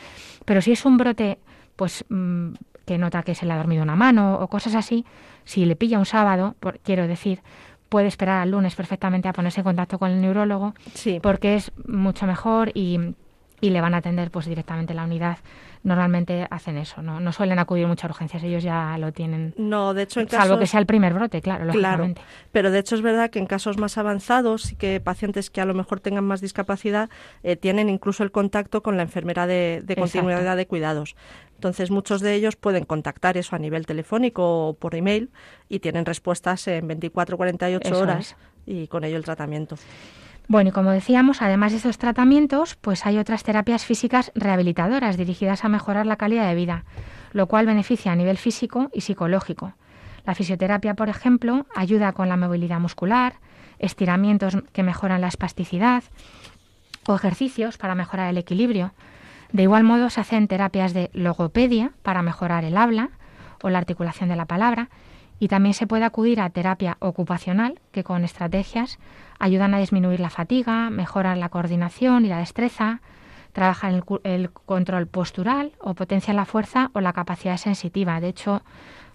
[0.44, 1.38] Pero si es un brote,
[1.76, 2.52] pues mm,
[2.86, 5.04] que nota que se le ha dormido una mano o cosas así,
[5.44, 7.40] si le pilla un sábado, quiero decir,
[7.88, 10.74] puede esperar al lunes perfectamente a ponerse en contacto con el neurólogo,
[11.20, 13.14] porque es mucho mejor y,
[13.60, 15.38] y, le van a atender pues directamente la unidad.
[15.84, 19.52] Normalmente hacen eso, no, no suelen acudir muchas urgencias, ellos ya lo tienen.
[19.56, 21.68] No, de hecho, en salvo que sea el primer brote, claro.
[21.72, 22.08] Claro,
[22.52, 25.64] pero de hecho es verdad que en casos más avanzados y que pacientes que a
[25.64, 27.10] lo mejor tengan más discapacidad
[27.42, 31.16] eh, tienen incluso el contacto con la enfermera de, de continuidad de cuidados.
[31.56, 35.30] Entonces, muchos de ellos pueden contactar eso a nivel telefónico o por email
[35.68, 39.76] y tienen respuestas en 24 48 horas y con ello el tratamiento.
[40.52, 45.64] Bueno, y como decíamos, además de estos tratamientos, pues hay otras terapias físicas rehabilitadoras dirigidas
[45.64, 46.84] a mejorar la calidad de vida,
[47.32, 49.72] lo cual beneficia a nivel físico y psicológico.
[50.26, 53.36] La fisioterapia, por ejemplo, ayuda con la movilidad muscular,
[53.78, 56.04] estiramientos que mejoran la espasticidad
[57.06, 58.92] o ejercicios para mejorar el equilibrio,
[59.52, 63.08] de igual modo, se hacen terapias de logopedia para mejorar el habla
[63.62, 64.90] o la articulación de la palabra
[65.38, 68.98] y también se puede acudir a terapia ocupacional que con estrategias
[69.38, 73.00] ayudan a disminuir la fatiga, mejoran la coordinación y la destreza,
[73.52, 78.20] trabajan el, control postural o potencian la fuerza o la capacidad sensitiva.
[78.20, 78.62] De hecho,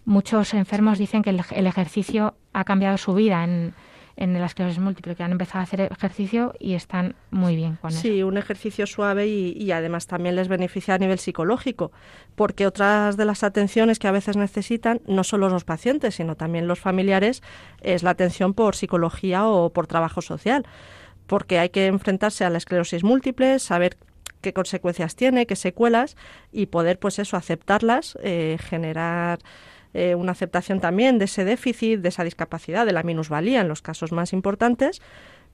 [0.06, 3.73] muchos enfermos dicen que el ejercicio ha cambiado su vida en,
[4.17, 7.91] en las clases múltiples que han empezado a hacer ejercicio y están muy bien con
[7.91, 8.01] eso.
[8.01, 11.91] Sí, un ejercicio suave y, además también les beneficia a nivel psicológico,
[12.36, 16.67] porque otras de las atenciones que a veces necesitan, no solo los pacientes, sino también
[16.67, 17.43] los familiares,
[17.82, 20.65] es la atención por psicología o por trabajo social,
[21.27, 23.97] porque hay que enfrentarse a la esclerosis múltiple, saber
[24.41, 26.17] qué consecuencias tiene, qué secuelas
[26.51, 29.39] y poder, pues eso, aceptarlas, eh, generar
[29.97, 33.81] eh, una aceptación también de ese déficit, de esa discapacidad, de la minusvalía en los
[33.81, 35.01] casos más importantes,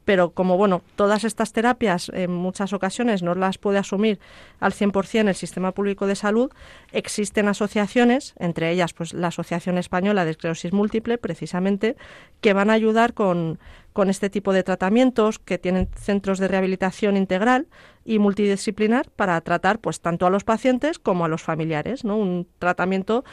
[0.05, 4.19] pero como bueno, todas estas terapias en muchas ocasiones no las puede asumir
[4.59, 6.51] al 100% el sistema público de salud,
[6.91, 11.95] existen asociaciones, entre ellas pues la Asociación Española de Esclerosis Múltiple, precisamente,
[12.41, 13.59] que van a ayudar con,
[13.93, 17.67] con este tipo de tratamientos, que tienen centros de rehabilitación integral
[18.03, 22.17] y multidisciplinar para tratar pues tanto a los pacientes como a los familiares, ¿no?
[22.17, 23.23] Un tratamiento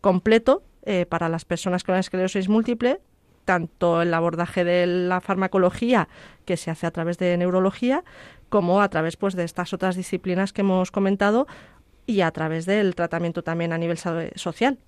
[0.00, 3.00] completo eh, para las personas con esclerosis múltiple,
[3.46, 6.08] tanto el abordaje de la farmacología
[6.44, 8.04] que se hace a través de neurología,
[8.50, 11.46] como a través pues de estas otras disciplinas que hemos comentado
[12.04, 14.78] y a través del tratamiento también a nivel social.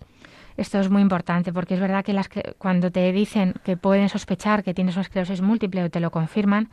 [0.58, 4.64] Esto es muy importante porque es verdad que, las cuando te dicen que pueden sospechar
[4.64, 6.68] que tienes una esclerosis múltiple o te lo confirman,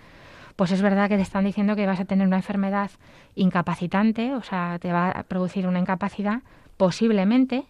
[0.55, 2.89] pues es verdad que te están diciendo que vas a tener una enfermedad
[3.35, 6.41] incapacitante, o sea, te va a producir una incapacidad
[6.77, 7.65] posiblemente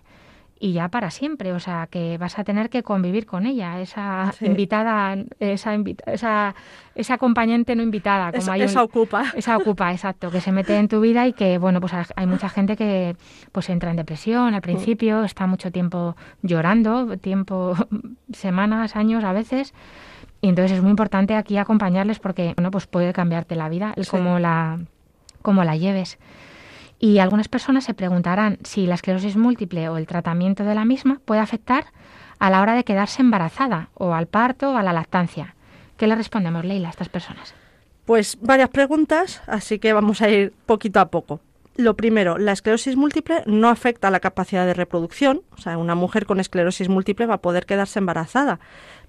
[0.58, 4.34] y ya para siempre, o sea, que vas a tener que convivir con ella, esa
[4.40, 6.56] invitada, esa, esa,
[6.96, 9.26] esa acompañante no invitada, como hay esa ocupa.
[9.36, 12.48] Esa ocupa, exacto, que se mete en tu vida y que, bueno, pues hay mucha
[12.48, 13.18] gente que
[13.52, 17.76] pues entra en depresión al principio, está mucho tiempo llorando, tiempo,
[18.32, 19.74] semanas, años a veces,
[20.40, 24.08] y entonces es muy importante aquí acompañarles porque, bueno, pues puede cambiarte la vida, el
[24.08, 24.80] cómo la,
[25.42, 26.18] cómo la lleves.
[27.00, 31.20] Y algunas personas se preguntarán si la esclerosis múltiple o el tratamiento de la misma
[31.26, 31.86] puede afectar
[32.40, 35.56] a la hora de quedarse embarazada o al parto o a la lactancia.
[35.98, 37.54] ¿Qué le respondemos, Leila, a estas personas?
[38.06, 41.40] Pues varias preguntas, así que vamos a ir poquito a poco.
[41.78, 45.96] Lo primero, la esclerosis múltiple no afecta a la capacidad de reproducción, o sea, una
[45.96, 48.60] mujer con esclerosis múltiple va a poder quedarse embarazada,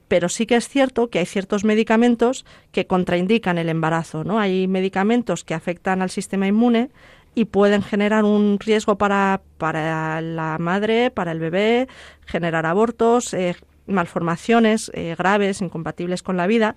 [0.09, 4.41] pero sí que es cierto que hay ciertos medicamentos que contraindican el embarazo, ¿no?
[4.41, 6.91] Hay medicamentos que afectan al sistema inmune
[7.37, 11.87] y pueden generar un riesgo para, para la madre, para el bebé,
[12.25, 16.77] generar abortos, eh, malformaciones eh, graves, incompatibles con la vida.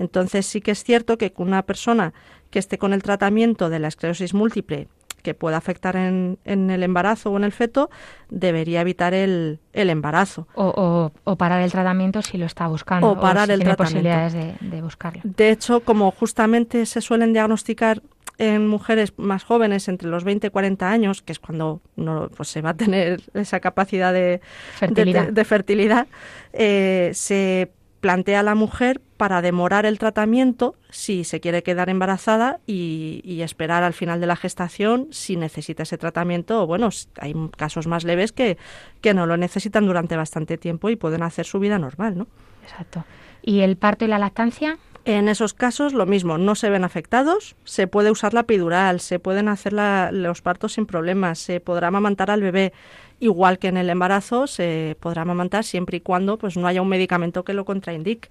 [0.00, 2.12] Entonces sí que es cierto que una persona
[2.50, 4.88] que esté con el tratamiento de la esclerosis múltiple
[5.22, 7.90] que pueda afectar en, en, el embarazo o en el feto,
[8.30, 10.48] debería evitar el, el embarazo.
[10.54, 13.10] O, o, parar el tratamiento si lo está buscando.
[13.10, 14.08] O parar el tiene tratamiento.
[14.08, 15.20] posibilidades de, de buscarlo.
[15.24, 18.02] De hecho, como justamente se suelen diagnosticar
[18.40, 22.48] en mujeres más jóvenes, entre los 20 y 40 años, que es cuando no, pues
[22.48, 24.40] se va a tener esa capacidad de
[24.76, 26.06] fertilidad, de, de fertilidad
[26.54, 32.60] eh, se plantea a la mujer para demorar el tratamiento si se quiere quedar embarazada
[32.66, 36.62] y, y, esperar al final de la gestación si necesita ese tratamiento.
[36.62, 36.88] O bueno,
[37.20, 38.56] hay casos más leves que,
[39.02, 42.26] que no lo necesitan durante bastante tiempo y pueden hacer su vida normal, ¿no?
[42.62, 43.04] Exacto.
[43.42, 44.78] ¿Y el parto y la lactancia?
[45.04, 49.18] En esos casos lo mismo, no se ven afectados, se puede usar la epidural, se
[49.18, 52.74] pueden hacer la, los partos sin problemas, se podrá amamantar al bebé,
[53.18, 56.88] igual que en el embarazo se podrá amamantar siempre y cuando pues no haya un
[56.88, 58.28] medicamento que lo contraindique.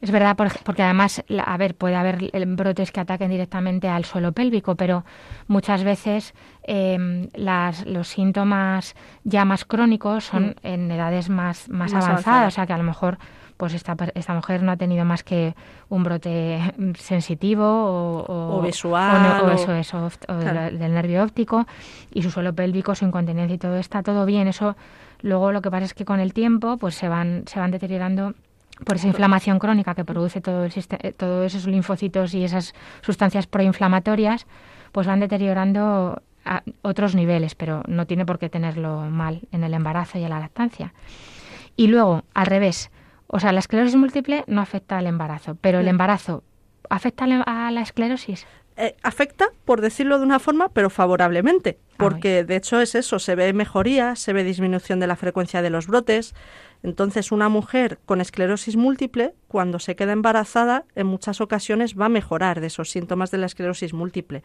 [0.00, 4.76] Es verdad, porque además, a ver, puede haber brotes que ataquen directamente al suelo pélvico,
[4.76, 5.04] pero
[5.48, 10.66] muchas veces eh, las, los síntomas ya más crónicos son mm.
[10.66, 13.18] en edades más, más, más avanzadas, avanzadas, o sea que a lo mejor
[13.58, 15.54] pues esta, esta mujer no ha tenido más que
[15.90, 20.62] un brote sensitivo o, o, o visual o, eso, eso o claro.
[20.62, 21.66] del, del, nervio óptico
[22.14, 24.46] y su suelo pélvico, su incontinencia y todo está todo bien.
[24.46, 24.76] Eso
[25.20, 28.34] luego lo que pasa es que con el tiempo pues se van, se van deteriorando
[28.84, 33.48] por esa inflamación crónica que produce todo el sistema, todos esos linfocitos y esas sustancias
[33.48, 34.46] proinflamatorias,
[34.92, 39.74] pues van deteriorando a otros niveles, pero no tiene por qué tenerlo mal en el
[39.74, 40.94] embarazo y en la lactancia.
[41.76, 42.90] Y luego, al revés,
[43.28, 46.42] o sea, la esclerosis múltiple no afecta al embarazo, pero el embarazo
[46.88, 48.46] afecta a la esclerosis.
[48.76, 53.34] Eh, afecta, por decirlo de una forma, pero favorablemente, porque de hecho es eso, se
[53.34, 56.34] ve mejoría, se ve disminución de la frecuencia de los brotes.
[56.82, 62.08] Entonces, una mujer con esclerosis múltiple, cuando se queda embarazada, en muchas ocasiones va a
[62.10, 64.42] mejorar de esos síntomas de la esclerosis múltiple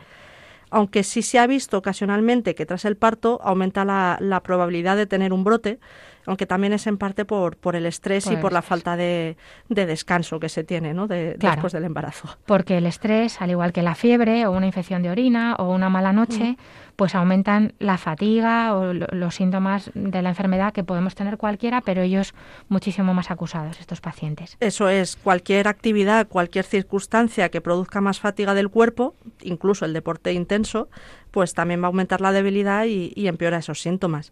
[0.73, 5.05] aunque sí se ha visto ocasionalmente que tras el parto aumenta la, la, probabilidad de
[5.05, 5.79] tener un brote,
[6.25, 9.37] aunque también es en parte por, por el estrés por y por la falta de,
[9.69, 11.07] de, descanso que se tiene ¿no?
[11.07, 12.37] de, claro, después del embarazo.
[12.45, 15.89] Porque el estrés, al igual que la fiebre o una infección de orina o una
[15.89, 16.57] mala noche, mm
[16.95, 22.01] pues aumentan la fatiga o los síntomas de la enfermedad que podemos tener cualquiera, pero
[22.01, 22.33] ellos
[22.69, 24.57] muchísimo más acusados, estos pacientes.
[24.59, 30.33] Eso es, cualquier actividad, cualquier circunstancia que produzca más fatiga del cuerpo, incluso el deporte
[30.33, 30.89] intenso,
[31.31, 34.31] pues también va a aumentar la debilidad y, y empeora esos síntomas.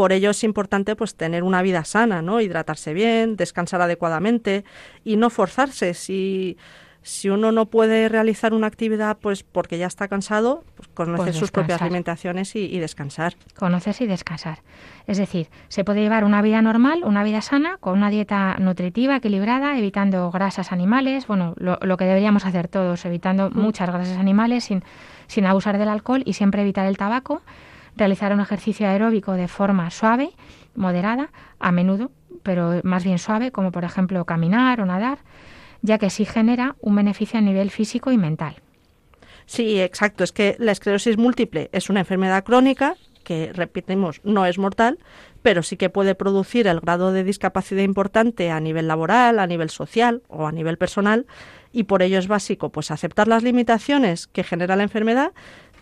[0.00, 2.40] Por ello es importante pues tener una vida sana, ¿no?
[2.40, 4.64] Hidratarse bien, descansar adecuadamente
[5.04, 6.56] y no forzarse si
[7.02, 11.36] si uno no puede realizar una actividad pues porque ya está cansado, pues conocer pues
[11.36, 13.34] sus propias alimentaciones y, y, descansar.
[13.58, 14.60] Conocerse y descansar.
[15.06, 19.16] Es decir, se puede llevar una vida normal, una vida sana, con una dieta nutritiva,
[19.16, 23.58] equilibrada, evitando grasas animales, bueno, lo, lo que deberíamos hacer todos, evitando mm.
[23.58, 24.82] muchas grasas animales sin,
[25.26, 27.42] sin abusar del alcohol y siempre evitar el tabaco,
[28.00, 30.30] realizar un ejercicio aeróbico de forma suave,
[30.74, 32.10] moderada, a menudo,
[32.42, 35.18] pero más bien suave, como por ejemplo caminar o nadar,
[35.82, 38.56] ya que sí genera un beneficio a nivel físico y mental.
[39.46, 40.24] Sí, exacto.
[40.24, 44.98] Es que la esclerosis múltiple es una enfermedad crónica que, repetimos, no es mortal,
[45.42, 49.70] pero sí que puede producir el grado de discapacidad importante a nivel laboral, a nivel
[49.70, 51.26] social o a nivel personal,
[51.72, 55.32] y por ello es básico pues aceptar las limitaciones que genera la enfermedad,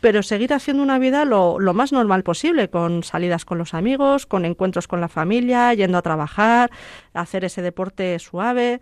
[0.01, 4.27] pero seguir haciendo una vida lo, lo, más normal posible, con salidas con los amigos,
[4.27, 6.71] con encuentros con la familia, yendo a trabajar,
[7.15, 8.81] hacer ese deporte suave,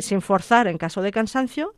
[0.00, 1.74] sin forzar en caso de cansancio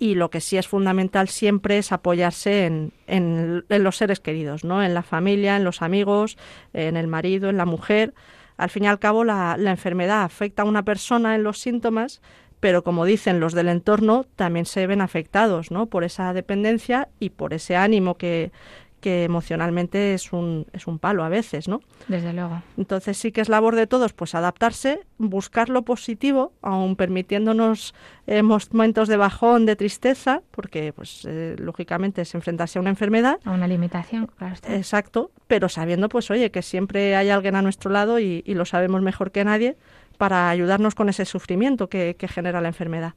[0.00, 4.64] y lo que sí es fundamental siempre es apoyarse en, en, en, los seres queridos,
[4.64, 4.82] ¿no?
[4.82, 6.38] en la familia, en los amigos,
[6.72, 8.14] en el marido, en la mujer,
[8.56, 12.22] Al fin y al cabo, la, la enfermedad afecta a una persona en los síntomas,
[12.60, 15.86] pero como dicen los del entorno, también se ven afectados ¿no?
[15.86, 18.52] por esa dependencia y por ese ánimo que,
[19.00, 21.80] que emocionalmente es un, es un palo a veces, ¿no?
[22.08, 22.62] Desde luego.
[22.76, 27.94] Entonces sí que es labor de todos pues adaptarse, buscar lo positivo, aun permitiéndonos
[28.26, 33.38] eh, momentos de bajón, de tristeza, porque pues eh, lógicamente es enfrentarse a una enfermedad.
[33.44, 37.90] A una limitación, claro Exacto, pero sabiendo pues oye que siempre hay alguien a nuestro
[37.90, 39.76] lado y, lo sabemos mejor que nadie
[40.20, 43.14] para ayudarnos con ese sufrimiento que genera la enfermedad.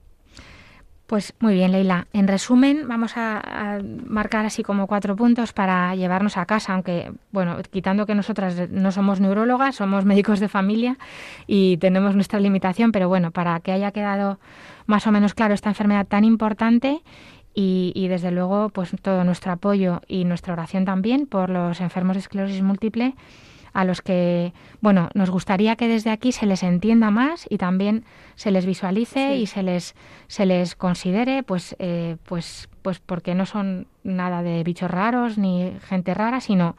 [1.05, 2.07] Pues muy bien, Leila.
[2.13, 7.57] En resumen, vamos a, marcar así como cuatro puntos para llevarnos a casa, aunque, bueno,
[7.69, 10.97] quitando que nosotras no somos neurólogas, somos médicos de familia
[11.45, 14.39] y tenemos nuestra limitación, pero bueno, para que haya quedado
[14.85, 17.03] más o menos claro esta enfermedad tan importante
[17.53, 22.15] y, y desde luego, pues todo nuestro apoyo y nuestra oración también por los enfermos
[22.15, 23.13] de esclerosis múltiple
[23.73, 28.05] a los que, bueno, nos gustaría que desde aquí se les entienda más y también
[28.35, 29.95] se les visualice y se les,
[30.27, 35.73] se les considere, pues, eh, pues, pues porque no son nada de bichos raros ni
[35.87, 36.75] gente rara, sino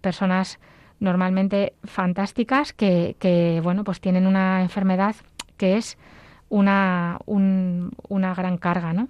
[0.00, 0.58] personas
[0.98, 5.14] normalmente fantásticas que, que bueno, pues tienen una enfermedad
[5.56, 5.98] que es
[6.48, 9.08] una, una gran carga, ¿no?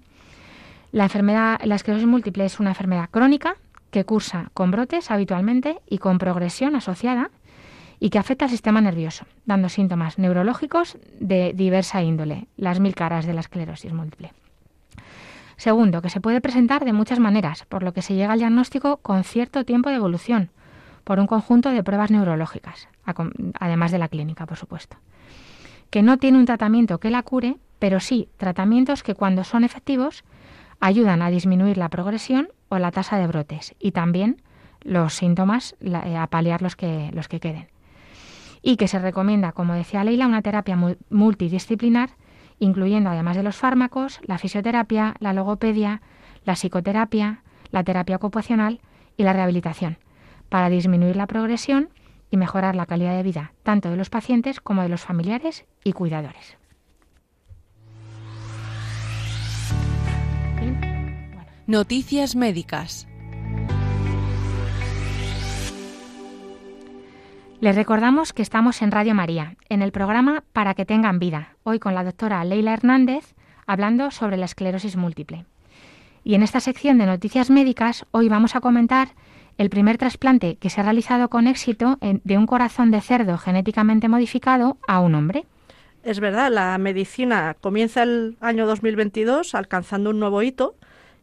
[0.92, 3.56] La enfermedad, la esclerosis múltiple es una enfermedad crónica
[3.94, 7.30] que cursa con brotes habitualmente y con progresión asociada
[8.00, 13.24] y que afecta al sistema nervioso, dando síntomas neurológicos de diversa índole, las mil caras
[13.24, 14.32] de la esclerosis múltiple.
[15.56, 18.96] Segundo, que se puede presentar de muchas maneras, por lo que se llega al diagnóstico
[18.96, 20.50] con cierto tiempo de evolución,
[21.04, 22.88] por un conjunto de pruebas neurológicas,
[23.60, 24.96] además de la clínica, por supuesto.
[25.90, 30.24] Que no tiene un tratamiento que la cure, pero sí tratamientos que cuando son efectivos
[30.80, 34.42] ayudan a disminuir la progresión o la tasa de brotes y también
[34.82, 37.68] los síntomas, eh, a paliar los que, los que queden.
[38.62, 40.78] Y que se recomienda, como decía Leila, una terapia
[41.10, 42.10] multidisciplinar,
[42.58, 46.00] incluyendo además de los fármacos, la fisioterapia, la logopedia,
[46.44, 48.80] la psicoterapia, la terapia ocupacional
[49.16, 49.98] y la rehabilitación,
[50.48, 51.90] para disminuir la progresión
[52.30, 55.92] y mejorar la calidad de vida tanto de los pacientes como de los familiares y
[55.92, 56.56] cuidadores.
[61.66, 63.08] Noticias médicas.
[67.58, 71.78] Les recordamos que estamos en Radio María, en el programa Para que tengan vida, hoy
[71.78, 73.34] con la doctora Leila Hernández,
[73.66, 75.46] hablando sobre la esclerosis múltiple.
[76.22, 79.14] Y en esta sección de noticias médicas, hoy vamos a comentar
[79.56, 84.08] el primer trasplante que se ha realizado con éxito de un corazón de cerdo genéticamente
[84.08, 85.46] modificado a un hombre.
[86.02, 90.76] Es verdad, la medicina comienza el año 2022 alcanzando un nuevo hito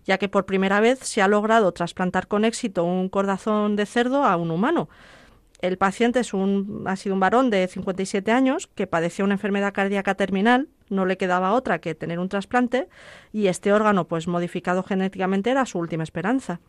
[0.06, 4.24] ya que por primera vez se ha logrado trasplantar con éxito un corazón de cerdo
[4.24, 4.90] a un humano.
[5.62, 9.74] El paciente es un, ha sido un varón de 57 años que padecía una enfermedad
[9.74, 12.90] cardíaca terminal, no le quedaba otra que tener un trasplante
[13.32, 16.60] y este órgano pues modificado genéticamente era su última esperanza.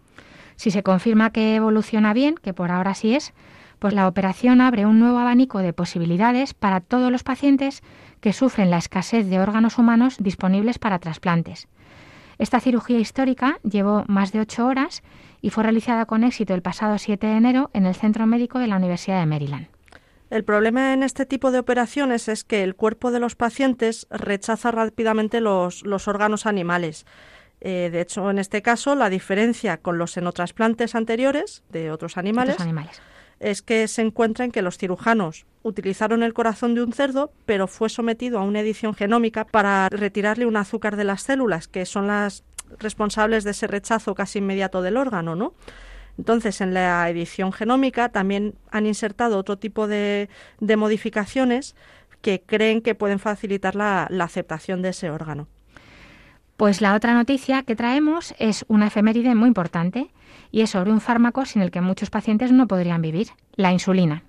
[0.57, 3.33] Si se confirma que evoluciona bien, que por ahora sí es,
[3.79, 7.83] pues la operación abre un nuevo abanico de posibilidades para todos los pacientes
[8.21, 11.67] que sufren la escasez de órganos humanos disponibles para trasplantes.
[12.43, 15.05] Esta cirugía histórica llevó más de ocho horas
[15.41, 18.67] y fue realizada con éxito el pasado 7 de enero en el Centro Médico de
[18.67, 19.69] la Universidad de Maryland.
[20.29, 24.73] El problema en este tipo de operaciones es que el cuerpo de los pacientes rechaza
[24.73, 27.07] rápidamente los, órganos animales.
[27.61, 32.55] Eh, de hecho, en este caso, la diferencia con los senotrasplantes anteriores de otros animales,
[32.55, 33.01] otros animales
[33.43, 37.67] es que se encuentra en que los cirujanos utilizaron el corazón de un cerdo, pero
[37.67, 42.07] fue sometido a una edición genómica para retirarle un azúcar de las células, que son
[42.07, 42.45] las
[42.79, 45.55] responsables de ese rechazo casi inmediato del órgano, ¿no?
[46.19, 50.29] Entonces, en la edición genómica también han insertado otro tipo de,
[50.61, 51.75] modificaciones
[52.21, 55.49] que creen que pueden facilitar la aceptación de ese órgano.
[56.57, 60.11] Pues la otra noticia que traemos es una efeméride muy importante
[60.53, 64.23] y es sobre un fármaco sin el que muchos pacientes no podrían vivir, la insulina.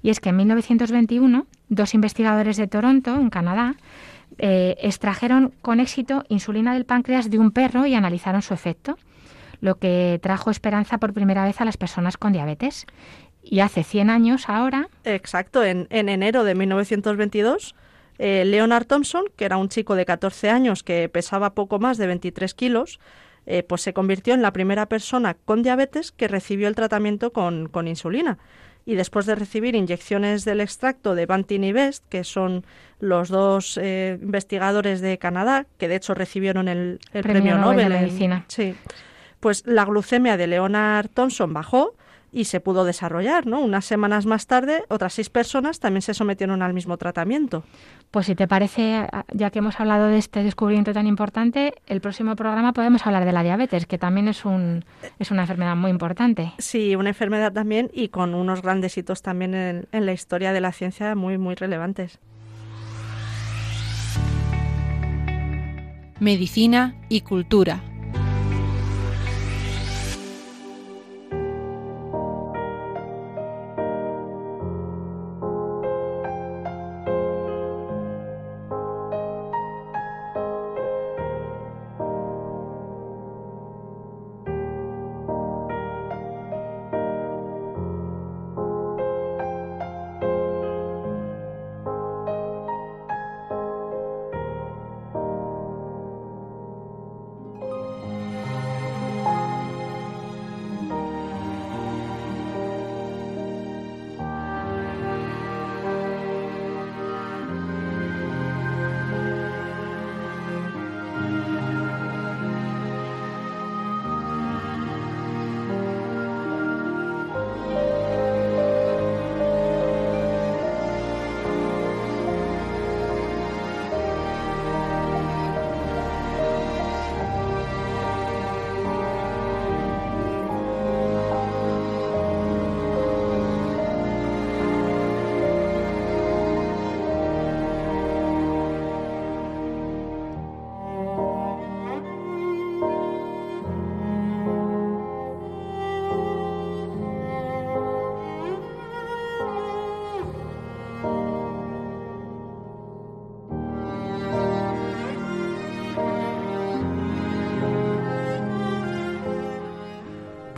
[0.00, 3.74] Y es que en 1921 dos investigadores de Toronto, en Canadá,
[4.38, 8.96] eh, extrajeron con éxito insulina del páncreas de un perro y analizaron su efecto,
[9.60, 12.86] lo que trajo esperanza por primera vez a las personas con diabetes.
[13.42, 14.88] Y hace 100 años ahora.
[15.04, 17.74] Exacto, en, enero de 1922,
[18.18, 22.06] eh, Leonard Thompson, que era un chico de 14 años que pesaba poco más de
[22.06, 23.00] 23 kilos,
[23.50, 27.88] eh, pues se convirtió en la primera persona con diabetes que recibió el tratamiento con,
[27.88, 28.36] insulina.
[28.84, 32.66] Y después de recibir inyecciones del extracto de Bantin y Best, que son
[33.00, 38.44] los dos eh, investigadores de Canadá, que de hecho recibieron el, premio, Nobel, de Medicina.
[38.48, 38.74] sí.
[39.40, 41.94] Pues la glucemia de Leonard Thompson bajó,
[42.32, 43.60] y se pudo desarrollar, ¿no?
[43.60, 47.64] Unas semanas más tarde, otras seis personas también se sometieron al mismo tratamiento.
[48.10, 52.36] Pues si te parece, ya que hemos hablado de este descubrimiento tan importante, el próximo
[52.36, 54.84] programa podemos hablar de la diabetes, que también es, un,
[55.18, 56.52] es una enfermedad muy importante.
[56.58, 60.60] Sí, una enfermedad también y con unos grandes hitos también en, en la historia de
[60.60, 62.18] la ciencia muy, muy relevantes.
[66.20, 67.80] Medicina y cultura.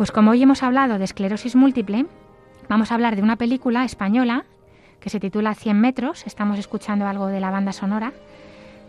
[0.01, 2.07] Pues como hoy hemos hablado de esclerosis múltiple,
[2.71, 4.47] vamos a hablar de una película española
[4.99, 8.15] que se titula 100 metros, estamos escuchando algo de la banda sonora,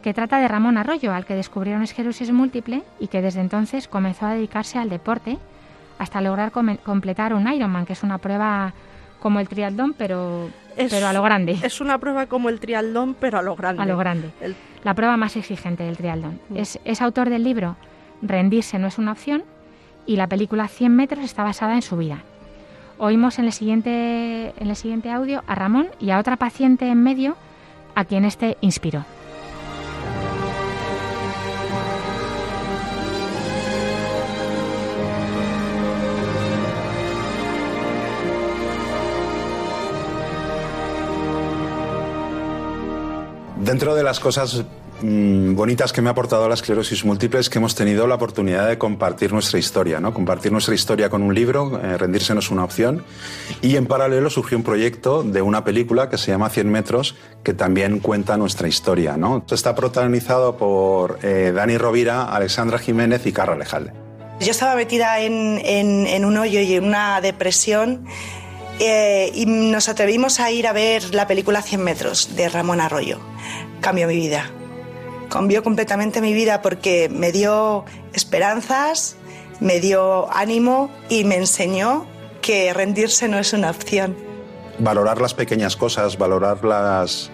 [0.03, 4.25] que trata de Ramón Arroyo, al que descubrieron esclerosis múltiple y que desde entonces comenzó
[4.27, 5.37] a dedicarse al deporte
[5.99, 8.71] hasta lograr completar un Ironman, que es una prueba
[9.19, 11.59] como el triatlón, pero, pero a lo grande.
[11.61, 13.83] Es una prueba como el triatlón, pero a lo grande.
[13.83, 14.31] A lo grande.
[14.85, 16.39] La prueba más exigente del triatlón.
[16.47, 16.55] Mm.
[16.55, 17.75] Es, es autor del libro
[18.21, 19.43] Rendirse no es una opción,
[20.05, 22.23] y la película 100 metros está basada en su vida.
[22.97, 27.01] Oímos en el siguiente, en el siguiente audio a Ramón y a otra paciente en
[27.01, 27.35] medio
[27.95, 29.05] a quien este inspiró.
[43.57, 44.65] Dentro de las cosas
[45.01, 48.67] Mm, bonitas que me ha aportado la esclerosis múltiple es que hemos tenido la oportunidad
[48.67, 50.13] de compartir nuestra historia, ¿no?
[50.13, 53.03] Compartir nuestra historia con un libro, eh, rendirse no es una opción.
[53.61, 57.53] Y en paralelo surgió un proyecto de una película que se llama 100 metros, que
[57.53, 59.43] también cuenta nuestra historia, ¿no?
[59.49, 63.93] Está protagonizado por eh, Dani Rovira, Alexandra Jiménez y Carla Lejalde.
[64.39, 68.05] Yo estaba metida en, en, un hoyo y en una depresión
[68.79, 73.19] eh, y nos atrevimos a ir a ver la película 100 metros de Ramón Arroyo.
[73.81, 74.49] Cambió mi vida
[75.31, 79.15] cambió completamente mi vida porque me dio esperanzas,
[79.61, 82.05] me dio ánimo y me enseñó
[82.41, 84.15] que rendirse no es una opción.
[84.79, 87.31] Valorar las pequeñas cosas, valorar las,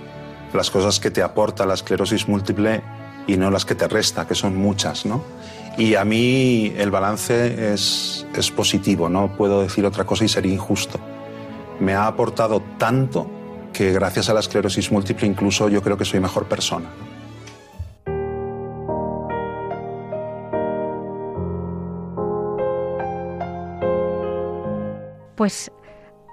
[0.54, 2.84] las cosas que te aporta la esclerosis múltiple
[3.26, 5.24] y no las que te resta, que son muchas, ¿no?
[5.78, 10.54] Y a mí el balance es, es positivo, no puedo decir otra cosa y sería
[10.54, 11.00] injusto.
[11.80, 13.30] Me ha aportado tanto
[13.74, 16.90] que gracias a la esclerosis múltiple incluso yo creo que soy mejor persona.
[25.38, 25.72] Pues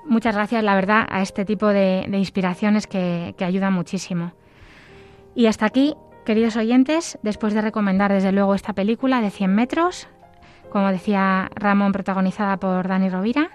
[0.07, 4.33] muchas gracias, la verdad, a este tipo de, inspiraciones que, ayudan muchísimo.
[5.35, 5.95] Y hasta aquí,
[6.25, 10.09] queridos oyentes, después de recomendar desde luego esta película de 100 metros,
[10.71, 13.51] como decía Ramón, protagonizada por Dani Rovira,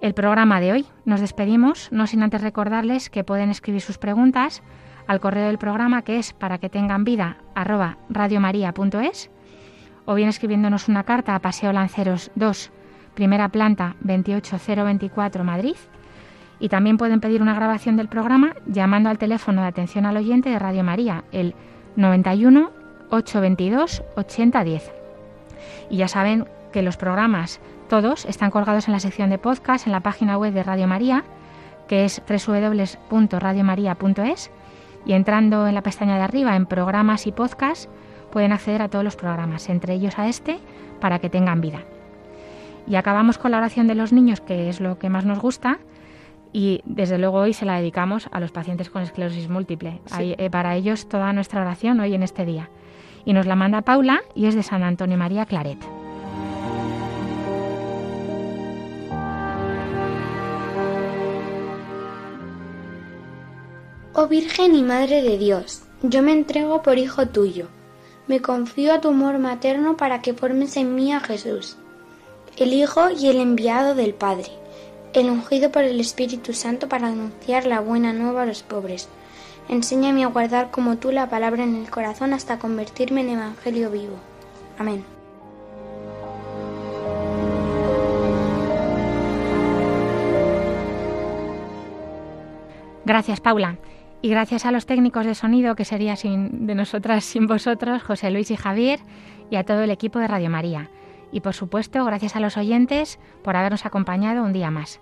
[0.00, 0.86] el programa de hoy.
[1.04, 4.62] Nos despedimos, no sin antes recordarles que pueden escribir sus preguntas
[5.08, 9.30] al correo del programa que es para que tengan vida arroba radiomaria.es
[10.04, 12.70] o bien escribiéndonos una carta a Paseo Lanceros 2
[13.18, 15.74] primera planta 28024 Madrid.
[16.60, 20.50] Y también pueden pedir una grabación del programa llamando al teléfono de atención al oyente
[20.50, 21.56] de Radio María, el
[21.96, 22.70] 91
[23.10, 24.92] 822 8010.
[25.90, 27.58] Y ya saben que los programas
[27.88, 31.24] todos están colgados en la sección de podcast en la página web de Radio María,
[31.88, 34.50] que es www.radiomaria.es,
[35.06, 37.90] y entrando en la pestaña de arriba en programas y podcast
[38.30, 40.60] pueden acceder a todos los programas, entre ellos a este,
[41.00, 41.80] para que tengan vida.
[42.88, 45.78] Y acabamos con la oración de los niños, que es lo que más nos gusta,
[46.52, 50.00] y desde luego hoy se la dedicamos a los pacientes con esclerosis múltiple.
[50.18, 52.70] Eh, para ellos toda nuestra oración hoy en este día.
[53.26, 55.78] Y nos la manda Paula y es de San Antonio María Claret.
[64.14, 67.68] Oh Virgen y Madre de Dios, yo me entrego por hijo tuyo.
[68.26, 71.76] Me confío a tu amor materno para que formes en mí a Jesús,
[72.60, 74.50] el Hijo y el enviado del Padre
[75.14, 79.08] el ungido por el Espíritu Santo para anunciar la buena nueva a los pobres.
[79.68, 84.16] Enséñame a guardar como tú la palabra en el corazón hasta convertirme en Evangelio vivo.
[84.78, 85.04] Amén.
[93.04, 93.76] Gracias, Paula.
[94.20, 98.30] Y gracias a los técnicos de sonido, que sería sin, de nosotras sin vosotros, José
[98.30, 99.00] Luis y Javier,
[99.50, 100.90] y a todo el equipo de Radio María.
[101.32, 105.00] Y por supuesto, gracias a los oyentes por habernos acompañado un día más.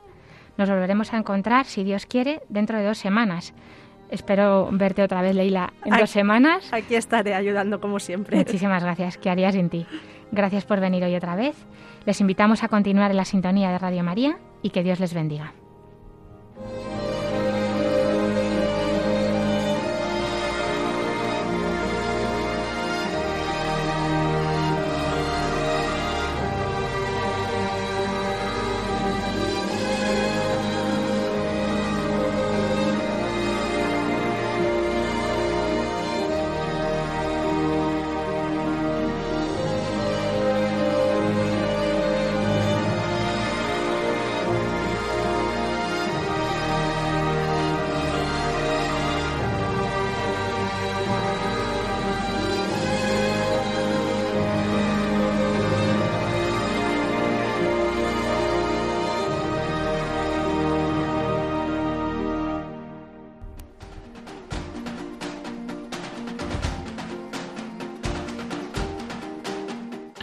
[0.56, 3.54] Nos volveremos a encontrar, si Dios quiere, dentro de dos semanas.
[4.10, 6.72] Espero verte otra vez, Leila, en dos semanas.
[6.72, 8.36] Aquí estaré ayudando como siempre.
[8.36, 9.18] Muchísimas gracias.
[9.18, 9.86] ¿Qué haría sin ti?
[10.32, 11.56] Gracias por venir hoy otra vez.
[12.04, 15.52] Les invitamos a continuar en la sintonía de Radio María y que Dios les bendiga.